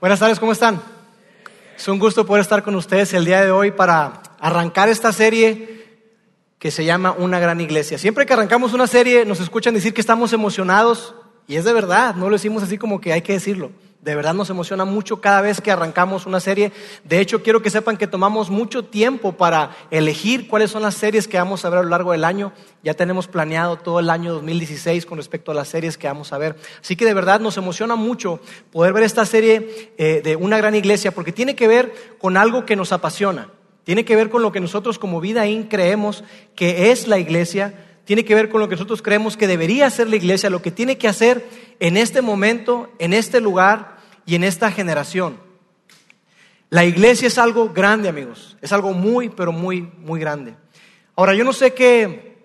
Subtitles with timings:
[0.00, 0.80] Buenas tardes, ¿cómo están?
[1.76, 5.98] Es un gusto poder estar con ustedes el día de hoy para arrancar esta serie
[6.60, 7.98] que se llama Una gran iglesia.
[7.98, 11.16] Siempre que arrancamos una serie nos escuchan decir que estamos emocionados
[11.48, 13.72] y es de verdad, no lo decimos así como que hay que decirlo.
[14.00, 16.70] De verdad nos emociona mucho cada vez que arrancamos una serie.
[17.02, 21.26] De hecho, quiero que sepan que tomamos mucho tiempo para elegir cuáles son las series
[21.26, 22.52] que vamos a ver a lo largo del año.
[22.84, 26.38] Ya tenemos planeado todo el año 2016 con respecto a las series que vamos a
[26.38, 26.54] ver.
[26.80, 28.38] Así que de verdad nos emociona mucho
[28.70, 32.66] poder ver esta serie eh, de una gran iglesia porque tiene que ver con algo
[32.66, 33.50] que nos apasiona.
[33.82, 36.22] Tiene que ver con lo que nosotros como Vida creemos
[36.54, 40.08] que es la iglesia tiene que ver con lo que nosotros creemos que debería ser
[40.08, 41.46] la iglesia, lo que tiene que hacer
[41.78, 45.36] en este momento, en este lugar y en esta generación.
[46.70, 50.54] La iglesia es algo grande, amigos, es algo muy, pero muy, muy grande.
[51.16, 52.38] Ahora, yo no sé qué,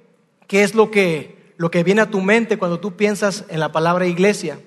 [0.47, 3.71] qué es lo que, lo que viene a tu mente cuando tú piensas en la
[3.71, 4.59] palabra iglesia.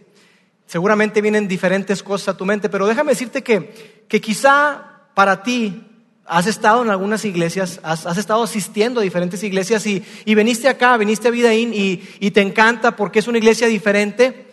[0.64, 5.85] Seguramente vienen diferentes cosas a tu mente, pero déjame decirte que, que quizá para ti
[6.28, 10.96] has estado en algunas iglesias, has, estado asistiendo a diferentes iglesias y, y, veniste acá,
[10.96, 14.44] viniste a Vidaín y, y te encanta porque es una iglesia diferente.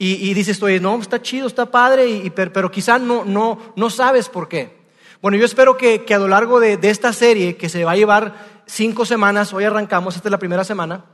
[0.00, 3.90] Y, dices, oye, no, está chido, está padre, y, pero, pero quizá no, no, no
[3.90, 4.78] sabes por qué.
[5.20, 7.90] Bueno, yo espero que, que a lo largo de, de, esta serie, que se va
[7.90, 11.04] a llevar cinco semanas, hoy arrancamos, esta es la primera semana,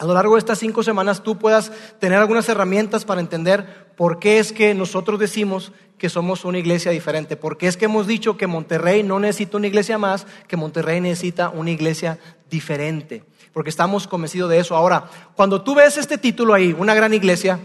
[0.00, 4.18] a lo largo de estas cinco semanas tú puedas tener algunas herramientas para entender por
[4.18, 8.06] qué es que nosotros decimos que somos una iglesia diferente, por qué es que hemos
[8.06, 13.68] dicho que Monterrey no necesita una iglesia más, que Monterrey necesita una iglesia diferente, porque
[13.68, 14.74] estamos convencidos de eso.
[14.74, 15.04] Ahora,
[15.36, 17.60] cuando tú ves este título ahí, una gran iglesia,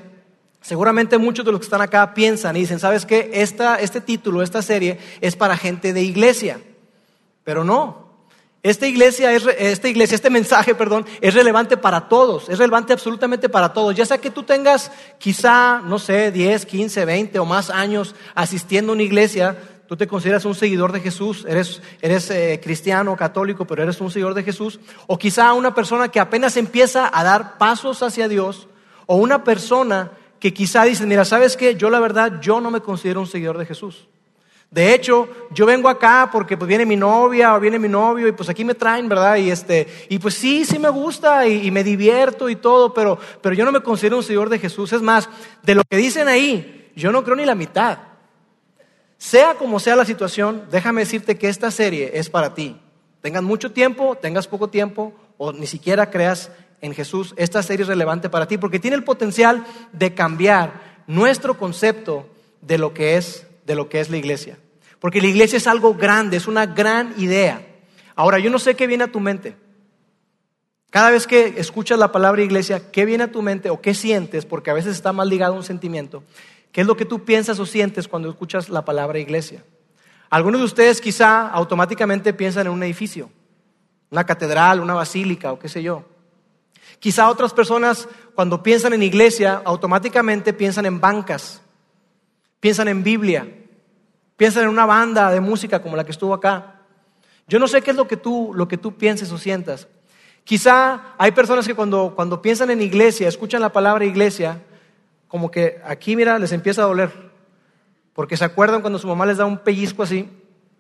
[0.60, 3.30] seguramente muchos de los que están acá piensan y dicen, ¿sabes qué?
[3.32, 6.60] este título, esta serie es para gente de iglesia,
[7.46, 8.05] pero no,
[8.66, 13.48] esta iglesia, es, esta iglesia, este mensaje, perdón, es relevante para todos, es relevante absolutamente
[13.48, 13.94] para todos.
[13.94, 18.92] Ya sea que tú tengas quizá, no sé, 10, 15, 20 o más años asistiendo
[18.92, 19.56] a una iglesia,
[19.88, 24.10] tú te consideras un seguidor de Jesús, eres, eres eh, cristiano, católico, pero eres un
[24.10, 24.80] seguidor de Jesús.
[25.06, 28.68] O quizá una persona que apenas empieza a dar pasos hacia Dios,
[29.06, 30.10] o una persona
[30.40, 31.76] que quizá dice, mira, ¿sabes qué?
[31.76, 34.08] Yo la verdad, yo no me considero un seguidor de Jesús.
[34.72, 38.32] De hecho, yo vengo acá porque pues viene mi novia o viene mi novio y
[38.34, 39.38] pues aquí me traen, ¿verdad?
[39.38, 43.56] Y este, y pues sí, sí me gusta y, me divierto y todo, pero, pero
[43.56, 44.92] yo no me considero un seguidor de Jesús.
[44.92, 45.30] Es más,
[45.64, 48.00] de lo que dicen ahí, yo no creo ni la mitad.
[49.18, 52.78] Sea como sea la situación, déjame decirte que esta serie es para ti.
[53.22, 57.88] Tengas mucho tiempo, tengas poco tiempo o ni siquiera creas en Jesús, esta serie es
[57.88, 62.28] relevante para ti porque tiene el potencial de cambiar nuestro concepto
[62.62, 64.58] de lo que es, de lo que es la iglesia.
[65.00, 67.66] Porque la iglesia es algo grande, es una gran idea.
[68.16, 69.56] Ahora, yo no sé qué viene a tu mente.
[70.90, 74.46] Cada vez que escuchas la palabra iglesia, ¿qué viene a tu mente o qué sientes?
[74.46, 76.24] Porque a veces está mal ligado a un sentimiento.
[76.72, 79.64] ¿Qué es lo que tú piensas o sientes cuando escuchas la palabra iglesia?
[80.30, 83.30] Algunos de ustedes quizá automáticamente piensan en un edificio,
[84.10, 86.06] una catedral, una basílica o qué sé yo.
[87.00, 91.62] Quizá otras personas cuando piensan en iglesia automáticamente piensan en bancas,
[92.66, 93.48] piensan en Biblia,
[94.38, 96.82] Piensa en una banda de música como la que estuvo acá.
[97.48, 99.88] Yo no sé qué es lo que tú, lo que tú pienses o sientas.
[100.44, 104.64] Quizá hay personas que cuando, cuando piensan en iglesia, escuchan la palabra iglesia,
[105.28, 107.12] como que aquí, mira, les empieza a doler.
[108.14, 110.28] Porque se acuerdan cuando su mamá les da un pellizco así.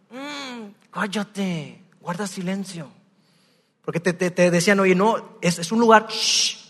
[0.10, 2.90] Mm, cállate, guarda silencio.
[3.84, 6.65] Porque te, te, decían, oye, no, es, es un lugar, shh,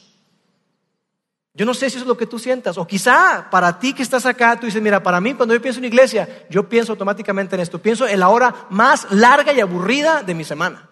[1.56, 2.78] yo no sé si eso es lo que tú sientas.
[2.78, 5.80] O quizá para ti que estás acá, tú dices, mira, para mí cuando yo pienso
[5.80, 7.82] en iglesia, yo pienso automáticamente en esto.
[7.82, 10.90] Pienso en la hora más larga y aburrida de mi semana.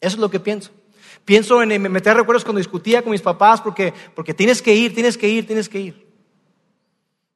[0.00, 0.70] Eso es lo que pienso.
[1.24, 5.18] Pienso en, meter recuerdos cuando discutía con mis papás porque, porque tienes que ir, tienes
[5.18, 6.06] que ir, tienes que ir.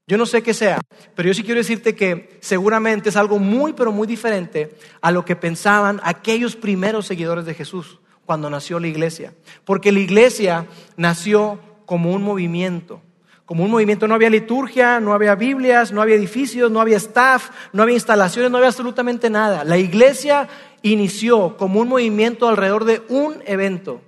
[0.07, 0.81] Yo no sé qué sea,
[1.17, 5.25] pero yo sí quiero decirte que seguramente es algo muy, pero muy diferente a lo
[5.25, 9.35] que pensaban aquellos primeros seguidores de Jesús cuando nació la iglesia.
[9.65, 13.01] Porque la iglesia nació como un movimiento.
[13.47, 17.51] Como un movimiento no había liturgia, no había Biblias, no había edificios, no había staff,
[17.73, 19.63] no había instalaciones, no había absolutamente nada.
[19.63, 20.49] La iglesia
[20.83, 24.03] inició como un movimiento alrededor de un evento,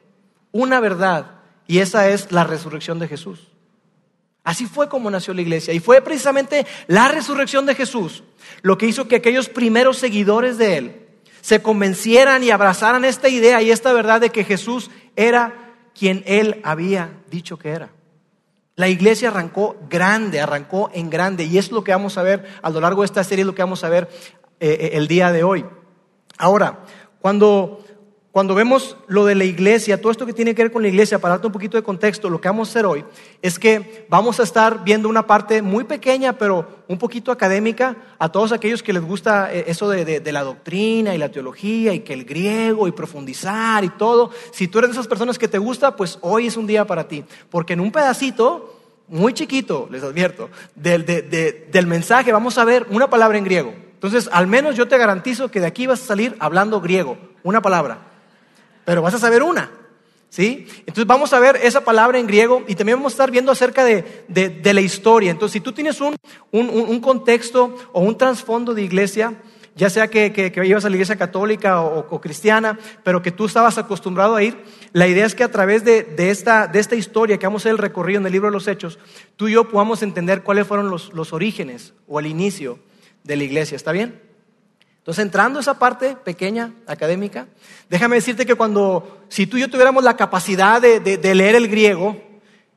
[0.50, 1.36] una verdad,
[1.68, 3.52] y esa es la resurrección de Jesús.
[4.42, 5.74] Así fue como nació la iglesia.
[5.74, 8.24] Y fue precisamente la resurrección de Jesús
[8.62, 11.06] lo que hizo que aquellos primeros seguidores de Él
[11.42, 15.67] se convencieran y abrazaran esta idea y esta verdad de que Jesús era
[15.98, 17.90] quien él había dicho que era.
[18.76, 22.70] La iglesia arrancó grande, arrancó en grande, y es lo que vamos a ver a
[22.70, 24.08] lo largo de esta serie, lo que vamos a ver
[24.60, 25.66] eh, eh, el día de hoy.
[26.38, 26.84] Ahora,
[27.20, 27.84] cuando,
[28.30, 31.18] cuando vemos lo de la iglesia, todo esto que tiene que ver con la iglesia,
[31.18, 33.04] para darte un poquito de contexto, lo que vamos a hacer hoy
[33.40, 38.30] es que vamos a estar viendo una parte muy pequeña, pero un poquito académica, a
[38.30, 42.12] todos aquellos que les gusta eh, eso de, la doctrina y la teología y que
[42.12, 44.30] el griego y profundizar y todo.
[44.52, 47.08] Si tú eres de esas personas que te gusta, pues hoy es un día para
[47.08, 48.78] ti, porque en un pedacito
[49.08, 53.72] muy chiquito, les advierto, del, del mensaje vamos a ver una palabra en griego.
[53.94, 57.62] Entonces, al menos yo te garantizo que de aquí vas a salir hablando griego, una
[57.62, 58.08] palabra
[58.88, 59.70] pero vas a saber una.
[60.30, 60.66] ¿Sí?
[60.80, 63.84] Entonces vamos a ver esa palabra en griego y también vamos a estar viendo acerca
[63.84, 65.30] de, la historia.
[65.30, 69.34] Entonces, si tú tienes un, contexto o un trasfondo de iglesia,
[69.76, 73.76] ya sea que, que, ibas a la iglesia católica o, cristiana, pero que tú estabas
[73.76, 74.56] acostumbrado a ir,
[74.94, 77.72] la idea es que a través de, esta, de esta historia que vamos a hacer
[77.72, 78.98] el recorrido en el libro de los Hechos,
[79.36, 82.78] tú y yo podamos entender cuáles fueron los, los orígenes o el inicio
[83.22, 83.76] de la iglesia.
[83.76, 84.27] ¿Está bien?
[84.98, 87.46] Entonces, entrando a esa parte pequeña, académica,
[87.88, 92.16] déjame decirte que cuando, si tú y yo tuviéramos la capacidad de, leer el griego,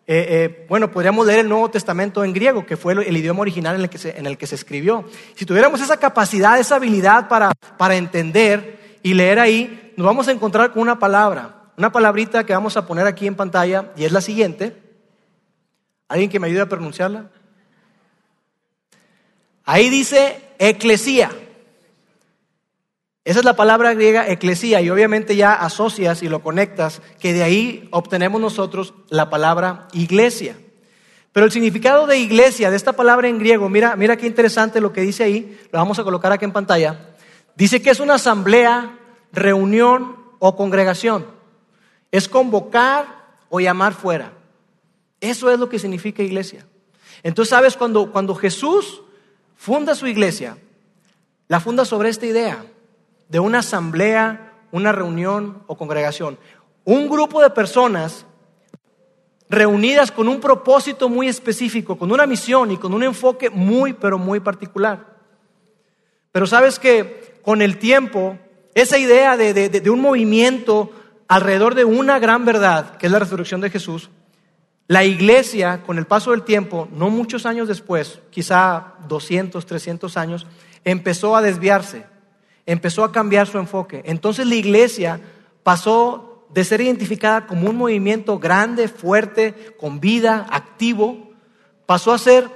[0.07, 3.75] eh, eh, bueno, podríamos leer el Nuevo Testamento en griego, que fue el, idioma original
[3.75, 5.05] en el, que se, escribió.
[5.35, 10.31] Si tuviéramos esa capacidad, esa habilidad para, para entender y leer ahí, nos vamos a
[10.31, 14.11] encontrar con una palabra, una palabrita que vamos a poner aquí en pantalla, y es
[14.11, 14.77] la siguiente.
[16.07, 17.29] ¿Alguien que me ayude a pronunciarla?
[19.65, 21.31] Ahí dice eclesía.
[23.23, 27.43] Esa es la palabra griega eclesía y obviamente ya asocias y lo conectas que de
[27.43, 30.57] ahí obtenemos nosotros la palabra iglesia.
[31.31, 34.91] Pero el significado de iglesia, de esta palabra en griego, mira, mira qué interesante lo
[34.91, 37.15] que dice ahí, lo vamos a colocar aquí en pantalla.
[37.55, 38.97] Dice que es una asamblea,
[39.31, 41.27] reunión o congregación.
[42.11, 44.33] Es convocar o llamar fuera.
[45.21, 46.65] Eso es lo que significa iglesia.
[47.21, 47.77] Entonces, ¿sabes?
[47.77, 49.03] Cuando, cuando Jesús
[49.55, 50.57] funda su iglesia,
[51.47, 52.65] la funda sobre esta idea
[53.31, 56.37] de una asamblea, una reunión o congregación.
[56.83, 58.25] Un grupo de personas
[59.49, 64.17] reunidas con un propósito muy específico, con una misión y con un enfoque muy, pero
[64.17, 65.17] muy particular.
[66.33, 68.37] Pero sabes que con el tiempo,
[68.73, 70.91] esa idea de, un movimiento
[71.29, 74.09] alrededor de una gran verdad, que es la resurrección de Jesús,
[74.87, 80.47] la iglesia, con el paso del tiempo, no muchos años después, quizá 200, 300 años,
[80.83, 82.10] empezó a desviarse
[82.71, 84.01] empezó a cambiar su enfoque.
[84.05, 85.19] Entonces la iglesia
[85.63, 91.31] pasó de ser identificada como un movimiento grande, fuerte, con vida, activo,
[91.85, 92.49] pasó a ser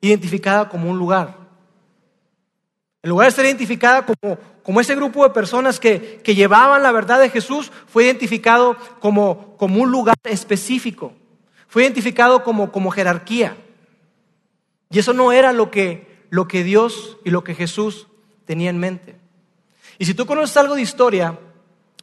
[0.00, 1.38] identificada como un lugar.
[3.02, 6.92] En lugar de ser identificada como, como ese grupo de personas que, que, llevaban la
[6.92, 11.12] verdad de Jesús, fue identificado como, como un lugar específico,
[11.66, 13.56] fue identificado como, como jerarquía.
[14.90, 18.06] Y eso no era lo que, lo que Dios y lo que Jesús
[18.50, 19.14] tenía en mente.
[19.96, 21.38] Y si tú conoces algo de historia,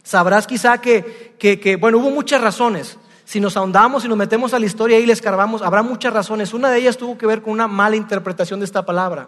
[0.01, 2.97] sabrás quizá que, que, bueno, hubo muchas razones.
[3.25, 6.53] Si nos ahondamos y nos metemos a la historia y le escarbamos, habrá muchas razones.
[6.53, 9.27] Una de ellas tuvo que ver con una mala interpretación de esta palabra.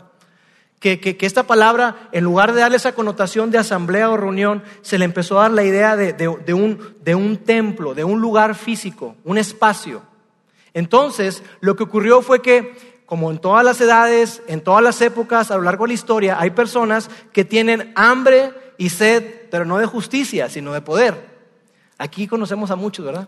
[0.80, 4.98] Que, que, esta palabra, en lugar de darle esa connotación de asamblea o reunión, se
[4.98, 8.56] le empezó a dar la idea de, de, un, de un templo, de un lugar
[8.56, 10.04] físico, un espacio.
[10.74, 15.50] Entonces, lo que ocurrió fue que como en todas las edades, en todas las épocas,
[15.50, 19.80] a lo largo de la historia, hay personas que tienen hambre y sed, pero no
[19.80, 21.16] de justicia, sino de poder.
[21.98, 23.28] Aquí conocemos a muchos, ¿verdad?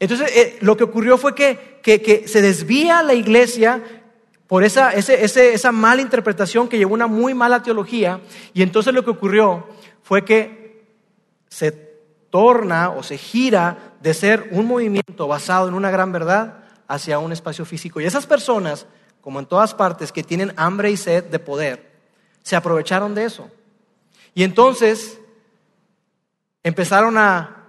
[0.00, 3.84] Entonces, eh, lo que ocurrió fue que, que, se desvía la iglesia
[4.48, 8.20] por esa, esa mala interpretación que llevó una muy mala teología,
[8.52, 9.68] y entonces lo que ocurrió
[10.02, 10.88] fue que
[11.48, 11.70] se
[12.30, 17.30] torna o se gira de ser un movimiento basado en una gran verdad hacia un
[17.30, 18.00] espacio físico.
[18.00, 18.88] Y esas personas
[19.24, 21.90] como en todas partes, que tienen hambre y sed de poder,
[22.42, 23.50] se aprovecharon de eso.
[24.34, 25.18] Y entonces
[26.62, 27.62] empezaron a,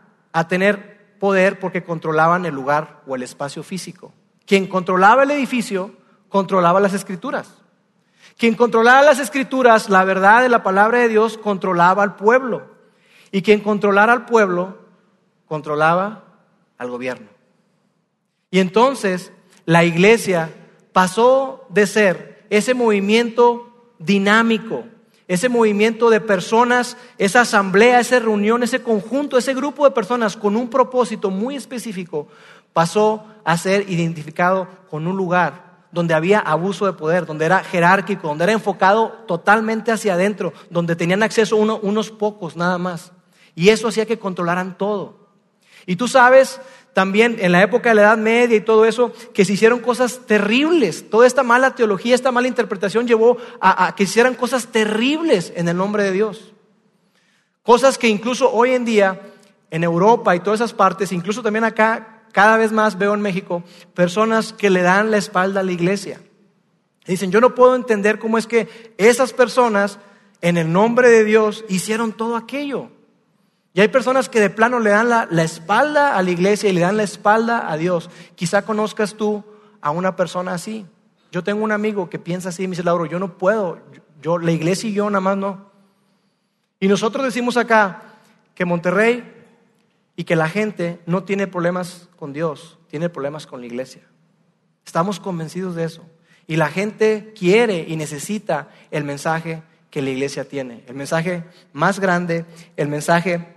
[0.50, 4.12] tener poder porque controlaban el lugar o el espacio físico.
[4.46, 5.96] Quien controlaba el edificio,
[6.28, 7.54] controlaba las escrituras.
[8.38, 12.68] Quien controlaba las escrituras, la verdad de la palabra de Dios, controlaba al pueblo.
[13.32, 14.78] Y quien controlara al pueblo,
[15.48, 16.26] controlaba
[16.78, 17.30] al gobierno.
[18.52, 19.32] Y entonces
[19.64, 20.50] la iglesia
[20.96, 24.86] pasó de ser ese movimiento dinámico,
[25.28, 30.56] ese movimiento de personas, esa asamblea, esa reunión, ese conjunto, ese grupo de personas con
[30.56, 32.30] un propósito muy específico,
[32.72, 38.30] pasó a ser identificado con un lugar donde había abuso de poder, donde era jerárquico,
[38.30, 43.12] donde era enfocado totalmente hacia adentro, donde tenían acceso unos pocos nada más.
[43.54, 45.28] Y eso hacía que controlaran todo.
[45.86, 46.62] Y tú sabes
[46.96, 50.22] también en la época de la Edad Media y todo eso, que se hicieron cosas
[50.26, 51.10] terribles.
[51.10, 55.68] Toda esta mala teología, esta mala interpretación llevó a, que se hicieran cosas terribles en
[55.68, 56.54] el nombre de Dios.
[57.64, 59.20] Cosas que incluso hoy en día
[59.72, 63.62] en Europa y todas esas partes, incluso también acá, cada vez más veo en México,
[63.94, 66.22] personas que le dan la espalda a la iglesia.
[67.06, 70.00] Dicen, yo no puedo entender cómo es que esas personas,
[70.40, 72.90] en el nombre de Dios, hicieron todo aquello.
[73.76, 76.80] Y hay personas que de plano le dan la, espalda a la iglesia y le
[76.80, 78.10] dan la espalda a Dios.
[78.36, 79.44] Quizá conozcas tú
[79.82, 80.86] a una persona así.
[81.30, 83.80] Yo tengo un amigo que piensa así y me dice, Lauro, yo no puedo,
[84.22, 85.70] yo, la iglesia y yo nada más no.
[86.80, 88.02] Y nosotros decimos acá
[88.54, 89.30] que Monterrey
[90.16, 94.04] y que la gente no tiene problemas con Dios, tiene problemas con la iglesia.
[94.86, 96.06] Estamos convencidos de eso.
[96.48, 102.00] Y la gente quiere y necesita el mensaje que la iglesia tiene, el mensaje más
[102.00, 102.46] grande,
[102.78, 103.55] el mensaje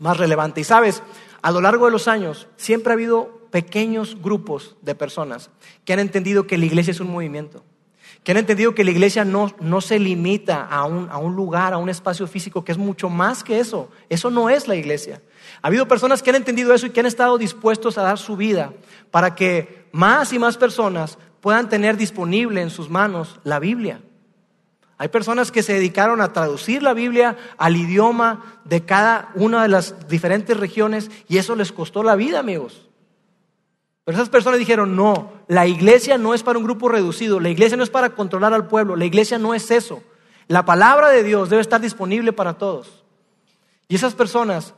[0.00, 0.60] más relevante.
[0.60, 1.02] Y sabes,
[1.42, 5.50] a lo largo de los años siempre ha habido pequeños grupos de personas
[5.84, 7.64] que han entendido que la iglesia es un movimiento,
[8.24, 11.72] que han entendido que la iglesia no, no se limita a un, a un lugar,
[11.72, 13.88] a un espacio físico, que es mucho más que eso.
[14.08, 15.22] Eso no es la iglesia.
[15.62, 18.36] Ha habido personas que han entendido eso y que han estado dispuestos a dar su
[18.36, 18.72] vida
[19.10, 24.00] para que más y más personas puedan tener disponible en sus manos la Biblia.
[25.00, 29.68] Hay personas que se dedicaron a traducir la Biblia al idioma de cada una de
[29.68, 32.86] las diferentes regiones y eso les costó la vida, amigos.
[34.04, 37.78] Pero esas personas dijeron, no, la iglesia no es para un grupo reducido, la iglesia
[37.78, 40.02] no es para controlar al pueblo, la iglesia no es eso.
[40.48, 43.02] La palabra de Dios debe estar disponible para todos.
[43.88, 44.74] Y esas personas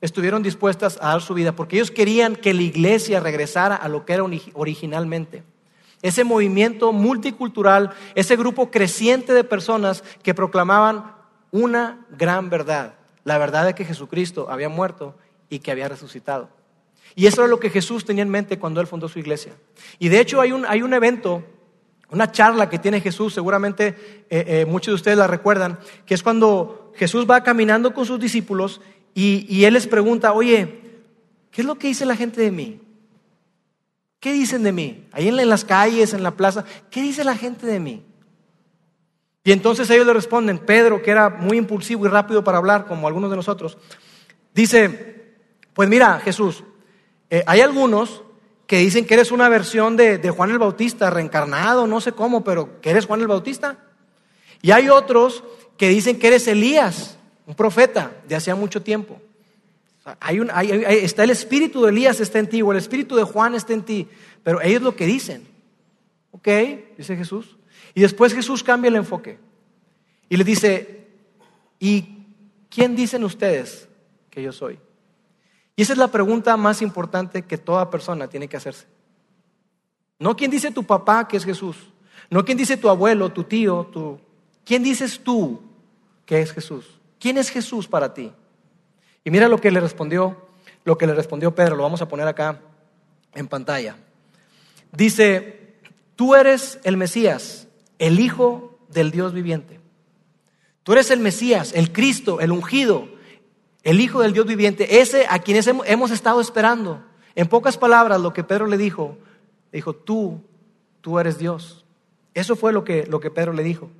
[0.00, 4.06] estuvieron dispuestas a dar su vida porque ellos querían que la iglesia regresara a lo
[4.06, 5.44] que era originalmente
[6.02, 11.12] ese movimiento multicultural, ese grupo creciente de personas que proclamaban
[11.50, 15.16] una gran verdad, la verdad de que Jesucristo había muerto
[15.48, 16.50] y que había resucitado.
[17.14, 19.52] Y eso era lo que Jesús tenía en mente cuando él fundó su iglesia.
[19.98, 21.42] Y de hecho hay un, hay un evento,
[22.10, 26.22] una charla que tiene Jesús, seguramente eh, eh, muchos de ustedes la recuerdan, que es
[26.22, 28.80] cuando Jesús va caminando con sus discípulos
[29.14, 30.80] y, y él les pregunta, oye,
[31.50, 32.80] ¿qué es lo que dice la gente de mí?
[34.20, 35.08] ¿Qué dicen de mí?
[35.12, 38.04] Ahí en las calles, en la plaza, ¿qué dice la gente de mí?
[39.44, 43.06] Y entonces ellos le responden, Pedro, que era muy impulsivo y rápido para hablar, como
[43.06, 43.78] algunos de nosotros,
[44.52, 45.36] dice,
[45.72, 46.64] pues mira, Jesús,
[47.30, 48.22] eh, hay algunos
[48.66, 52.44] que dicen que eres una versión de, de Juan el Bautista, reencarnado, no sé cómo,
[52.44, 53.78] pero que eres Juan el Bautista.
[54.60, 55.44] Y hay otros
[55.78, 59.20] que dicen que eres Elías, un profeta de hacía mucho tiempo.
[60.20, 63.54] Hay un, está el espíritu de Elías está en ti, o el espíritu de Juan
[63.54, 64.08] está en ti,
[64.42, 65.46] pero ellos lo que dicen.
[66.30, 66.48] ¿Ok?
[66.96, 67.56] Dice Jesús.
[67.94, 69.38] Y después Jesús cambia el enfoque
[70.28, 71.08] y le dice,
[71.78, 72.24] ¿y
[72.68, 73.88] quién dicen ustedes
[74.30, 74.78] que yo soy?
[75.74, 78.86] Y esa es la pregunta más importante que toda persona tiene que hacerse.
[80.18, 81.76] No quién dice tu papá que es Jesús,
[82.30, 84.20] no quién dice tu abuelo, tu tío, tu...
[84.64, 85.62] ¿Quién dices tú
[86.26, 86.84] que es Jesús?
[87.18, 88.30] ¿Quién es Jesús para ti?
[89.28, 90.38] Y mira lo que le respondió,
[90.84, 92.62] lo que le respondió Pedro, lo vamos a poner acá
[93.34, 93.98] en pantalla.
[94.90, 95.74] Dice,
[96.16, 97.68] tú eres el Mesías,
[97.98, 99.80] el Hijo del Dios viviente.
[100.82, 103.06] Tú eres el Mesías, el Cristo, el ungido,
[103.82, 107.04] el Hijo del Dios viviente, ese a quienes hemos estado esperando.
[107.34, 109.18] En pocas palabras, lo que Pedro le dijo,
[109.70, 110.42] dijo, tú,
[111.02, 111.84] tú eres Dios.
[112.32, 113.90] Eso fue lo que, lo que Pedro le dijo.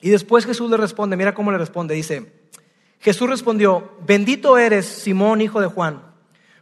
[0.00, 2.44] Y después Jesús le responde, mira cómo le responde, dice,
[3.04, 6.02] Jesús respondió, bendito eres, Simón, hijo de Juan,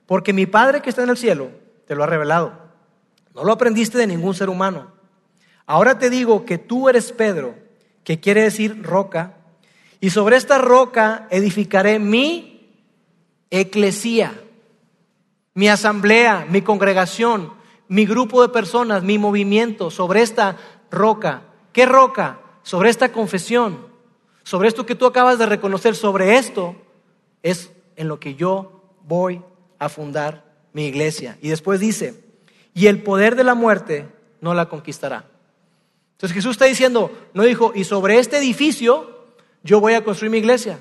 [0.06, 1.52] porque mi Padre que está en el cielo
[1.87, 2.58] te lo ha revelado.
[3.32, 4.90] No lo aprendiste de ningún ser humano.
[5.66, 7.54] Ahora te digo que tú eres Pedro,
[8.02, 9.37] que quiere decir roca,
[10.00, 12.75] y sobre esta roca edificaré mi
[13.52, 14.34] eclesía,
[15.54, 17.52] mi asamblea, mi congregación,
[17.87, 20.56] mi grupo de personas, mi movimiento, sobre esta
[20.90, 21.44] roca.
[21.72, 22.40] ¿Qué roca?
[22.64, 23.91] Sobre esta confesión
[24.42, 26.76] sobre esto que tú acabas de reconocer, sobre esto
[27.42, 29.42] es en lo que yo voy
[29.78, 31.38] a fundar mi iglesia.
[31.40, 32.22] Y después dice,
[32.75, 34.08] y el poder de la muerte
[34.40, 35.25] no la conquistará.
[36.12, 39.26] Entonces Jesús está diciendo, no dijo, y sobre este edificio
[39.62, 40.78] yo voy a construir mi iglesia.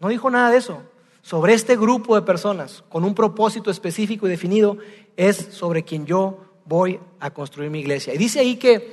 [0.00, 0.82] No dijo nada de eso.
[1.22, 4.78] Sobre este grupo de personas, con un propósito específico y definido,
[5.16, 8.12] es sobre quien yo voy a construir mi iglesia.
[8.12, 8.92] Y dice ahí que,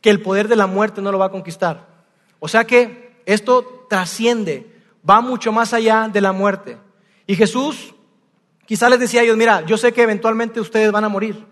[0.00, 1.86] que el poder de la muerte no lo va a conquistar.
[2.40, 4.70] O sea que esto trasciende,
[5.08, 6.78] va mucho más allá de la muerte.
[7.26, 7.94] Y Jesús
[8.66, 11.46] quizá les decía a ellos, mira, yo sé que eventualmente ustedes van a morir,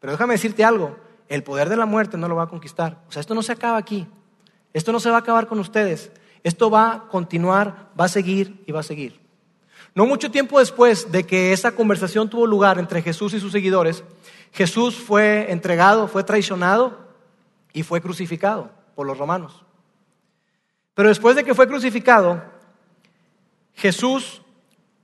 [0.00, 0.96] pero déjame decirte algo,
[1.28, 3.02] el poder de la muerte no lo va a conquistar.
[3.08, 4.06] O sea, esto no se acaba aquí,
[4.72, 8.62] esto no se va a acabar con ustedes, esto va a continuar, va a seguir
[8.66, 9.20] y va a seguir.
[9.94, 14.04] No mucho tiempo después de que esa conversación tuvo lugar entre Jesús y sus seguidores,
[14.52, 16.98] Jesús fue entregado, fue traicionado
[17.72, 19.64] y fue crucificado por los romanos.
[20.94, 22.42] Pero después de que fue crucificado,
[23.74, 24.42] Jesús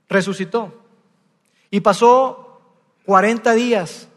[0.07, 0.73] resucitó
[1.71, 2.61] y pasó
[3.05, 4.07] 40 días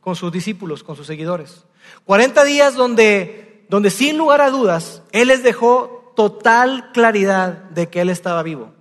[0.00, 1.64] con sus discípulos, con sus seguidores.
[2.04, 8.00] 40 días donde, donde sin lugar a dudas, Él les dejó total claridad de que
[8.00, 8.72] Él estaba vivo.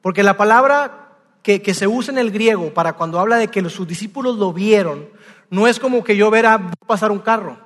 [0.00, 1.10] Porque la palabra
[1.42, 4.52] que, que se usa en el griego para cuando habla de que sus discípulos lo
[4.52, 5.08] vieron,
[5.50, 7.58] no es como que yo viera pasar un carro.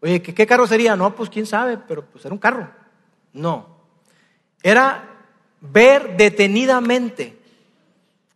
[0.00, 0.96] Oye, ¿qué, ¿qué, carro sería?
[0.96, 2.68] No, pues quién sabe, pero pues era un carro.
[3.34, 3.66] No.
[4.62, 5.10] Era
[5.60, 7.38] ver detenidamente,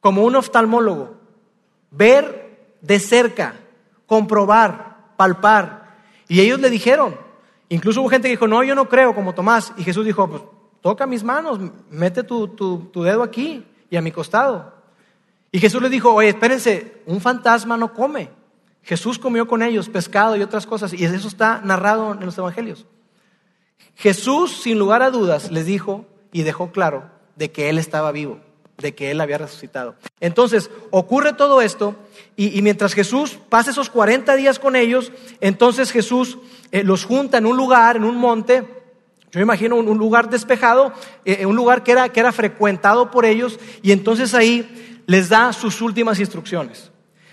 [0.00, 1.17] como un oftalmólogo,
[1.90, 3.55] ver de cerca,
[4.07, 5.97] comprobar, palpar.
[6.28, 7.17] Y ellos le dijeron,
[7.69, 9.73] incluso hubo gente que dijo, no, yo no creo, como Tomás.
[9.76, 10.43] Y Jesús dijo, pues
[10.83, 11.59] toca mis manos,
[11.90, 14.75] mete tu, tu, tu dedo aquí y a mi costado.
[15.50, 18.31] Y Jesús les dijo, oye, espérense, un fantasma no come.
[18.83, 22.87] Jesús comió con ellos pescado y otras cosas, y eso está narrado en los evangelios.
[23.97, 28.39] Jesús, sin lugar a dudas, les dijo y dejó claro de que Él estaba vivo,
[28.77, 29.97] de que Él había resucitado.
[30.21, 31.97] Entonces, ocurre todo esto,
[32.37, 36.39] y, mientras Jesús pasa esos 40 días con ellos, entonces Jesús
[36.71, 38.65] eh, los junta en un lugar, en un monte,
[39.31, 40.93] yo imagino un, lugar despejado,
[41.25, 45.53] eh, un lugar que era, que era frecuentado por ellos, y entonces ahí les da
[45.53, 46.91] sus últimas instrucciones.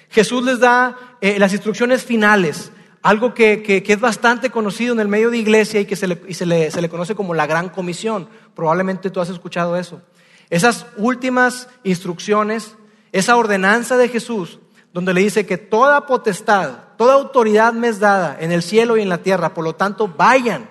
[0.10, 2.72] Jesús les da eh, las instrucciones finales,
[3.06, 6.46] algo que, es bastante conocido en el medio de iglesia y que se le, se,
[6.82, 8.28] le, conoce como la gran comisión.
[8.56, 10.02] Probablemente tú has escuchado eso.
[10.50, 12.76] Esas últimas instrucciones,
[13.12, 14.58] esa ordenanza de Jesús,
[14.92, 19.04] donde le dice que toda potestad, toda autoridad me es dada en el cielo y
[19.04, 20.68] en la tierra, por lo tanto vayan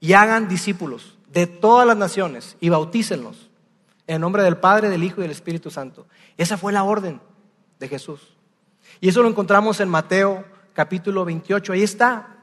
[0.00, 3.48] y hagan discípulos de todas las naciones y bautícenlos
[4.06, 6.08] en el nombre del Padre, del Hijo y del Espíritu Santo.
[6.36, 7.22] Esa fue la orden
[7.80, 8.36] de Jesús.
[9.00, 10.44] Y eso lo encontramos en Mateo
[10.78, 11.72] capítulo 28.
[11.72, 12.36] Ahí está.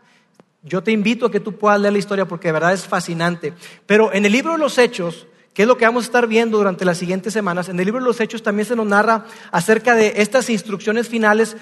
[0.62, 3.54] Yo te invito a que tú puedas leer la historia porque de verdad es fascinante.
[3.86, 6.58] Pero en el libro de los Hechos, que es lo que vamos a estar viendo
[6.58, 9.24] durante las siguientes semanas, en el libro de los Hechos también se nos narra
[9.54, 11.56] acerca de estas instrucciones finales,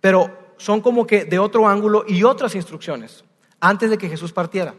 [0.00, 3.24] pero son como que de otro ángulo y otras instrucciones
[3.58, 4.76] antes de que Jesús partiera.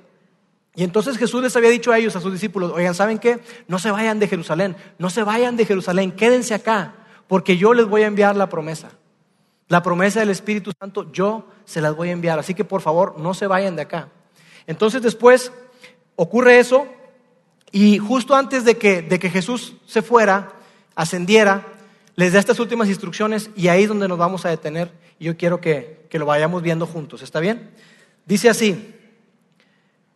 [0.75, 3.41] Y entonces Jesús les había dicho a ellos, a sus discípulos, oigan, ¿saben qué?
[3.67, 6.95] No se vayan de Jerusalén, no se vayan de Jerusalén, quédense acá,
[7.28, 8.91] porque yo les voy a enviar la promesa.
[9.67, 12.39] La promesa del Espíritu Santo yo se las voy a enviar.
[12.39, 14.10] Así que por favor no se vayan de acá.
[14.65, 15.51] Entonces después
[16.15, 16.88] ocurre eso
[17.71, 20.53] y justo antes de que, de que Jesús se fuera,
[20.95, 21.65] ascendiera,
[22.15, 24.91] les da estas últimas instrucciones y ahí es donde nos vamos a detener.
[25.19, 27.21] Y yo quiero que, que lo vayamos viendo juntos.
[27.21, 27.71] ¿Está bien?
[28.25, 28.95] Dice así,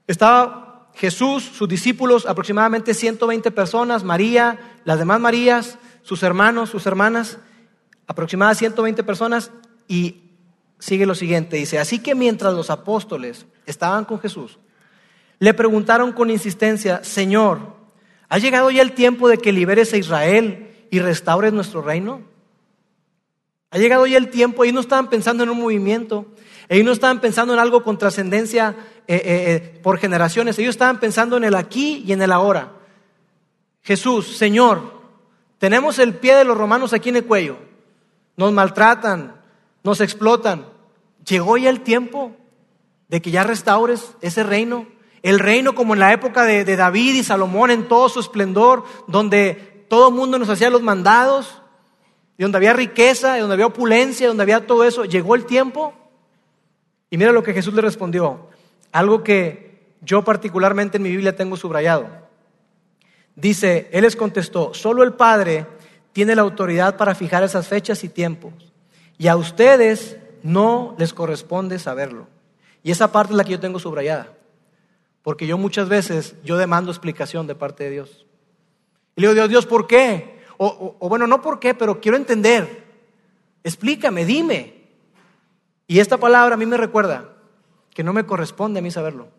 [0.07, 7.37] estaba Jesús, sus discípulos, aproximadamente 120 personas, María, las demás Marías, sus hermanos, sus hermanas,
[8.07, 9.51] aproximadamente 120 personas
[9.87, 10.21] y
[10.79, 14.57] sigue lo siguiente, dice, así que mientras los apóstoles estaban con Jesús,
[15.39, 17.75] le preguntaron con insistencia, Señor,
[18.29, 22.21] ¿ha llegado ya el tiempo de que liberes a Israel y restaures nuestro reino?
[23.69, 24.63] ¿Ha llegado ya el tiempo?
[24.63, 26.25] Ellos no estaban pensando en un movimiento,
[26.67, 28.75] ellos no estaban pensando en algo con trascendencia
[29.07, 32.73] eh, eh, eh, por generaciones, ellos estaban pensando en el aquí y en el ahora.
[33.81, 35.01] Jesús, Señor,
[35.57, 37.70] tenemos el pie de los romanos aquí en el cuello
[38.37, 39.35] nos maltratan,
[39.83, 40.65] nos explotan.
[41.25, 42.31] Llegó ya el tiempo
[43.07, 44.87] de que ya restaures ese reino.
[45.21, 49.85] El reino como en la época de, David y Salomón en todo su esplendor, donde
[49.89, 51.61] todo el mundo nos hacía los mandados,
[52.37, 55.05] y donde había riqueza, y donde había opulencia, donde había todo eso.
[55.05, 55.93] Llegó el tiempo.
[57.09, 58.47] Y mira lo que Jesús le respondió.
[58.91, 62.07] Algo que yo particularmente en mi Biblia tengo subrayado.
[63.35, 65.67] Dice, Él les contestó, solo el Padre
[66.13, 68.53] tiene la autoridad para fijar esas fechas y tiempos.
[69.17, 72.27] Y a ustedes no les corresponde saberlo.
[72.83, 74.33] Y esa parte es la que yo tengo subrayada.
[75.21, 78.25] Porque yo muchas veces, yo demando explicación de parte de Dios.
[79.15, 80.41] Y le digo, Dios, Dios, ¿por qué?
[80.57, 82.83] O, bueno, no por qué, pero quiero entender.
[83.63, 84.81] Explícame, dime.
[85.87, 87.33] Y esta palabra a mí me recuerda
[87.93, 89.29] que no me corresponde a mí saberlo.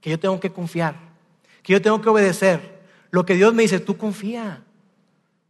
[0.00, 0.96] Que yo tengo que confiar.
[1.62, 2.82] Que yo tengo que obedecer.
[3.10, 4.64] Lo que Dios me dice, tú confía.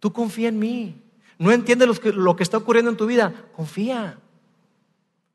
[0.00, 1.02] Tú confía en mí.
[1.38, 3.32] No entiendes lo que, está ocurriendo en tu vida.
[3.54, 4.18] Confía.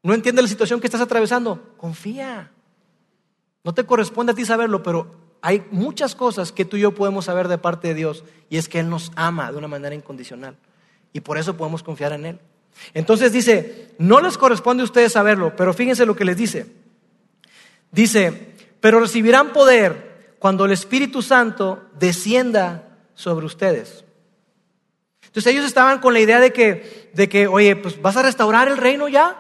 [0.01, 1.73] No entiendes la situación que estás atravesando.
[1.77, 2.51] Confía.
[3.63, 7.25] No te corresponde a ti saberlo, pero hay muchas cosas que tú y yo podemos
[7.25, 10.57] saber de parte de Dios y es que Él nos ama de una manera incondicional
[11.13, 12.39] y por eso podemos confiar en Él.
[12.93, 16.65] Entonces dice, no les corresponde a ustedes saberlo, pero fíjense lo que les dice.
[17.91, 24.02] Dice, pero recibirán poder cuando el Espíritu Santo descienda sobre ustedes.
[25.33, 28.67] Entonces ellos estaban con la idea de que, de que, oye, pues vas a restaurar
[28.67, 29.35] el reino ya.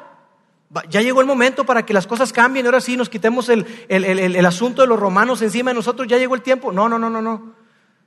[0.89, 2.65] Ya llegó el momento para que las cosas cambien.
[2.65, 6.07] Ahora sí nos quitemos el, el, el, el asunto de los romanos encima de nosotros.
[6.07, 6.71] Ya llegó el tiempo.
[6.71, 7.53] No, no, no, no, no.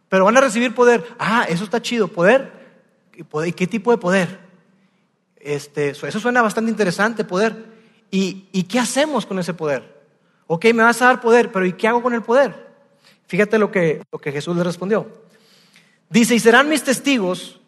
[0.09, 1.07] pero van a recibir poder.
[1.17, 2.51] Ah, eso está chido, poder.
[3.47, 4.41] ¿Y qué tipo de poder?
[5.37, 7.67] Este, eso suena bastante interesante, poder.
[8.11, 10.03] ¿Y, ¿Y qué hacemos con ese poder?
[10.49, 12.67] Ok, me vas a dar poder, pero ¿y qué hago con el poder?
[13.29, 15.07] Fíjate lo que, lo que Jesús le respondió.
[16.11, 17.61] Dice, y serán mis testigos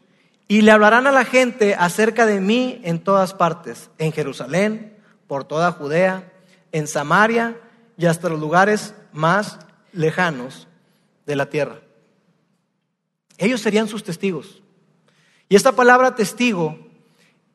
[0.48, 5.44] y le hablarán a la gente acerca de mí en todas partes, en Jerusalén, por
[5.44, 6.32] toda Judea,
[6.72, 7.60] en Samaria
[7.98, 9.58] y hasta los lugares más
[9.92, 10.66] lejanos
[11.26, 11.80] de la tierra.
[13.36, 14.62] Ellos serían sus testigos.
[15.50, 16.78] Y esta palabra testigo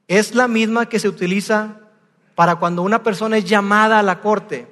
[0.07, 1.79] es la misma que se utiliza
[2.35, 4.67] para cuando una persona es llamada a la corte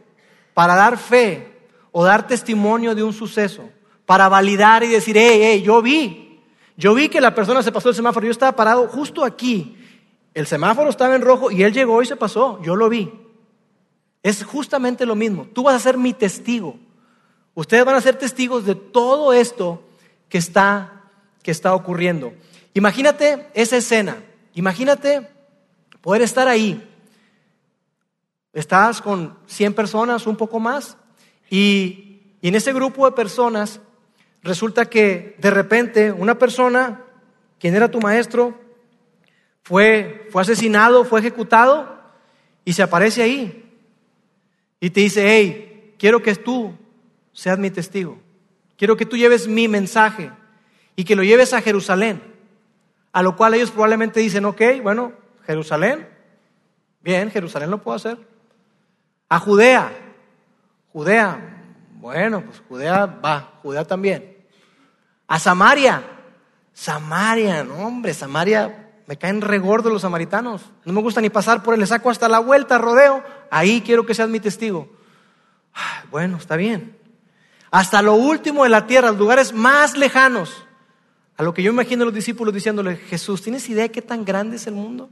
[0.53, 3.69] para dar fe o dar testimonio de un suceso,
[4.05, 6.20] para validar y decir, hey, hey, yo vi,
[6.81, 9.77] yo vi que la persona se pasó el semáforo, yo estaba parado justo aquí,
[10.33, 13.13] el semáforo estaba en rojo y él llegó y se pasó, yo lo vi.
[14.23, 16.79] Es justamente lo mismo, tú vas a ser mi testigo.
[17.53, 19.83] Ustedes van a ser testigos de todo esto
[20.27, 21.03] que está,
[21.43, 22.33] que está ocurriendo.
[22.73, 24.17] Imagínate esa escena,
[24.55, 25.29] imagínate
[26.01, 26.83] poder estar ahí.
[28.53, 30.97] Estás con 100 personas, un poco más,
[31.47, 32.07] y,
[32.41, 33.79] en ese grupo de personas
[34.43, 37.03] resulta que de repente una persona,
[37.59, 38.59] quien era tu maestro,
[39.63, 41.99] fue, fue asesinado, fue ejecutado
[42.65, 43.71] y se aparece ahí
[44.79, 46.75] y te dice, hey, quiero que tú
[47.31, 48.19] seas mi testigo,
[48.77, 50.31] quiero que tú lleves mi mensaje
[50.95, 52.21] y que lo lleves a Jerusalén,
[53.11, 55.13] a lo cual ellos probablemente dicen, ok, bueno,
[55.45, 56.07] Jerusalén,
[57.01, 58.17] bien, Jerusalén lo puedo hacer,
[59.29, 59.91] a Judea,
[60.91, 61.50] Judea,
[62.01, 64.37] bueno, pues Judea va, Judea también.
[65.27, 66.03] A Samaria,
[66.73, 70.63] Samaria, no hombre, Samaria, me caen regordo los samaritanos.
[70.83, 73.23] No me gusta ni pasar por el saco hasta la vuelta, rodeo.
[73.51, 74.89] Ahí quiero que seas mi testigo.
[76.09, 76.97] Bueno, está bien.
[77.69, 80.65] Hasta lo último de la tierra, los lugares más lejanos.
[81.37, 84.25] A lo que yo imagino a los discípulos diciéndole, Jesús, ¿tienes idea de qué tan
[84.25, 85.09] grande es el mundo?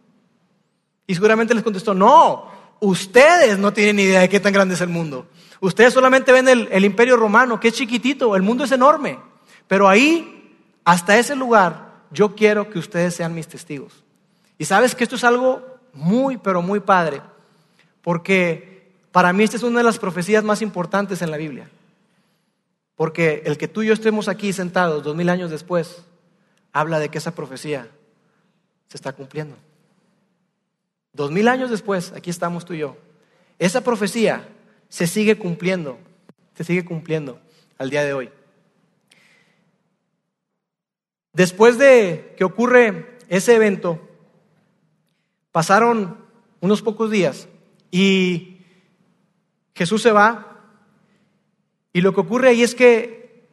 [1.07, 4.89] Y seguramente les contestó, no, ustedes no tienen idea de qué tan grande es el
[4.89, 5.27] mundo.
[5.61, 9.19] Ustedes solamente ven el, imperio romano, que es chiquitito, el mundo es enorme.
[9.67, 14.03] Pero ahí, hasta ese lugar, yo quiero que ustedes sean mis testigos.
[14.57, 15.61] Y sabes que esto es algo
[15.93, 17.21] muy, pero muy padre,
[18.01, 21.69] porque para mí esta es una de las profecías más importantes en la Biblia.
[22.95, 26.03] Porque el que tú y yo estemos aquí sentados dos mil años después,
[26.71, 27.87] habla de que esa profecía
[28.87, 29.55] se está cumpliendo.
[31.13, 32.97] Dos mil años después, aquí estamos tú y yo.
[33.57, 34.47] Esa profecía
[34.87, 35.97] se sigue cumpliendo,
[36.55, 37.39] se sigue cumpliendo
[37.77, 38.29] al día de hoy.
[41.33, 43.99] Después de que ocurre ese evento,
[45.51, 46.17] pasaron
[46.59, 47.47] unos pocos días
[47.91, 48.57] y
[49.75, 50.49] Jesús se va
[51.93, 53.47] y lo que ocurre ahí es que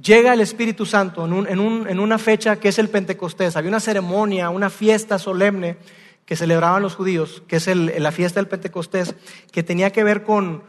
[0.00, 3.56] llega el Espíritu Santo en, una fecha que es el Pentecostés.
[3.56, 5.76] Había una ceremonia, una fiesta solemne
[6.28, 9.14] que celebraban los judíos, que es la fiesta del Pentecostés,
[9.50, 10.62] que tenía que ver con,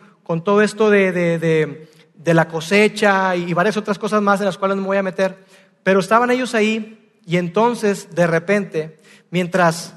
[0.45, 1.89] todo esto de,
[2.23, 5.43] la cosecha y varias otras cosas más en las cuales no me voy a meter.
[5.83, 8.99] Pero estaban ellos ahí y entonces, de repente,
[9.31, 9.95] mientras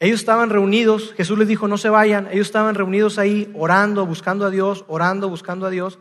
[0.00, 4.46] ellos estaban reunidos, Jesús les dijo, no se vayan, ellos estaban reunidos ahí orando, buscando
[4.46, 6.00] a Dios, orando, buscando a Dios.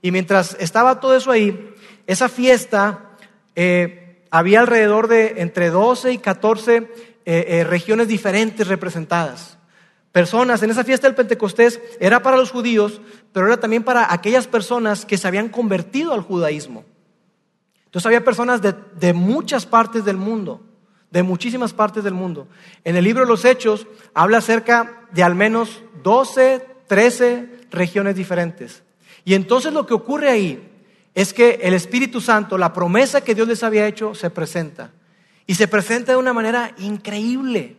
[0.00, 1.74] Y mientras estaba todo eso ahí,
[2.06, 3.10] esa fiesta,
[3.56, 9.58] eh, había alrededor de entre 12 y 14 eh, eh, regiones diferentes representadas.
[10.12, 13.00] Personas, en esa fiesta del Pentecostés era para los judíos,
[13.32, 16.84] pero era también para aquellas personas que se habían convertido al judaísmo.
[17.84, 20.62] Entonces había personas de, de muchas partes del mundo,
[21.10, 22.48] de muchísimas partes del mundo.
[22.84, 28.82] En el libro de los Hechos habla acerca de al menos 12, 13 regiones diferentes.
[29.24, 30.70] Y entonces lo que ocurre ahí
[31.14, 34.90] es que el Espíritu Santo, la promesa que Dios les había hecho, se presenta.
[35.50, 37.76] Y se presenta de una manera increíble.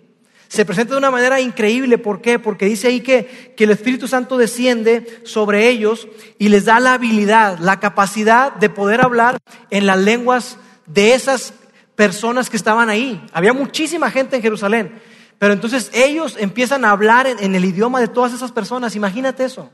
[0.50, 1.98] Se presenta de una manera increíble.
[1.98, 2.38] ¿Por qué?
[2.38, 6.96] Porque dice ahí que, que el Espíritu Santo desciende sobre ellos y les da la
[6.96, 9.38] habilidad, la capacidad de poder hablar
[9.70, 11.54] en las lenguas de esas
[11.96, 13.26] personas que estaban ahí.
[13.32, 15.02] Había muchísima gente en Jerusalén.
[15.40, 18.98] Pero entonces ellos empiezan a hablar en, en, el idioma de todas esas personas.
[18.98, 19.72] Imagínate eso.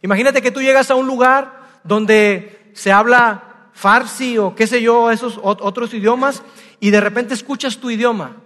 [0.00, 5.10] Imagínate que tú llegas a un lugar donde se habla farsi o qué sé yo,
[5.10, 6.42] esos otros idiomas,
[6.80, 8.36] y de repente escuchas tu idioma.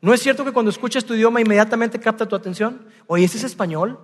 [0.00, 2.86] ¿No es cierto que cuando escuchas tu idioma inmediatamente capta tu atención?
[3.08, 3.98] Oye, ese es español.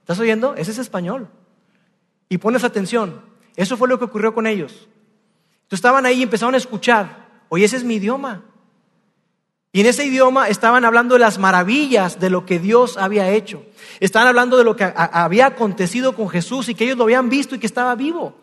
[0.00, 0.54] ¿Estás oyendo?
[0.54, 1.28] Ese es español.
[2.28, 3.22] Y pones atención.
[3.56, 4.72] Eso fue lo que ocurrió con ellos.
[5.62, 7.26] Entonces estaban ahí y empezaron a escuchar.
[7.48, 8.42] Oye, ese es mi idioma.
[9.72, 13.64] Y en ese idioma estaban hablando de las maravillas de lo que Dios había hecho.
[14.00, 17.54] Estaban hablando de lo que había acontecido con Jesús y que ellos lo habían visto
[17.54, 18.34] y que estaba vivo.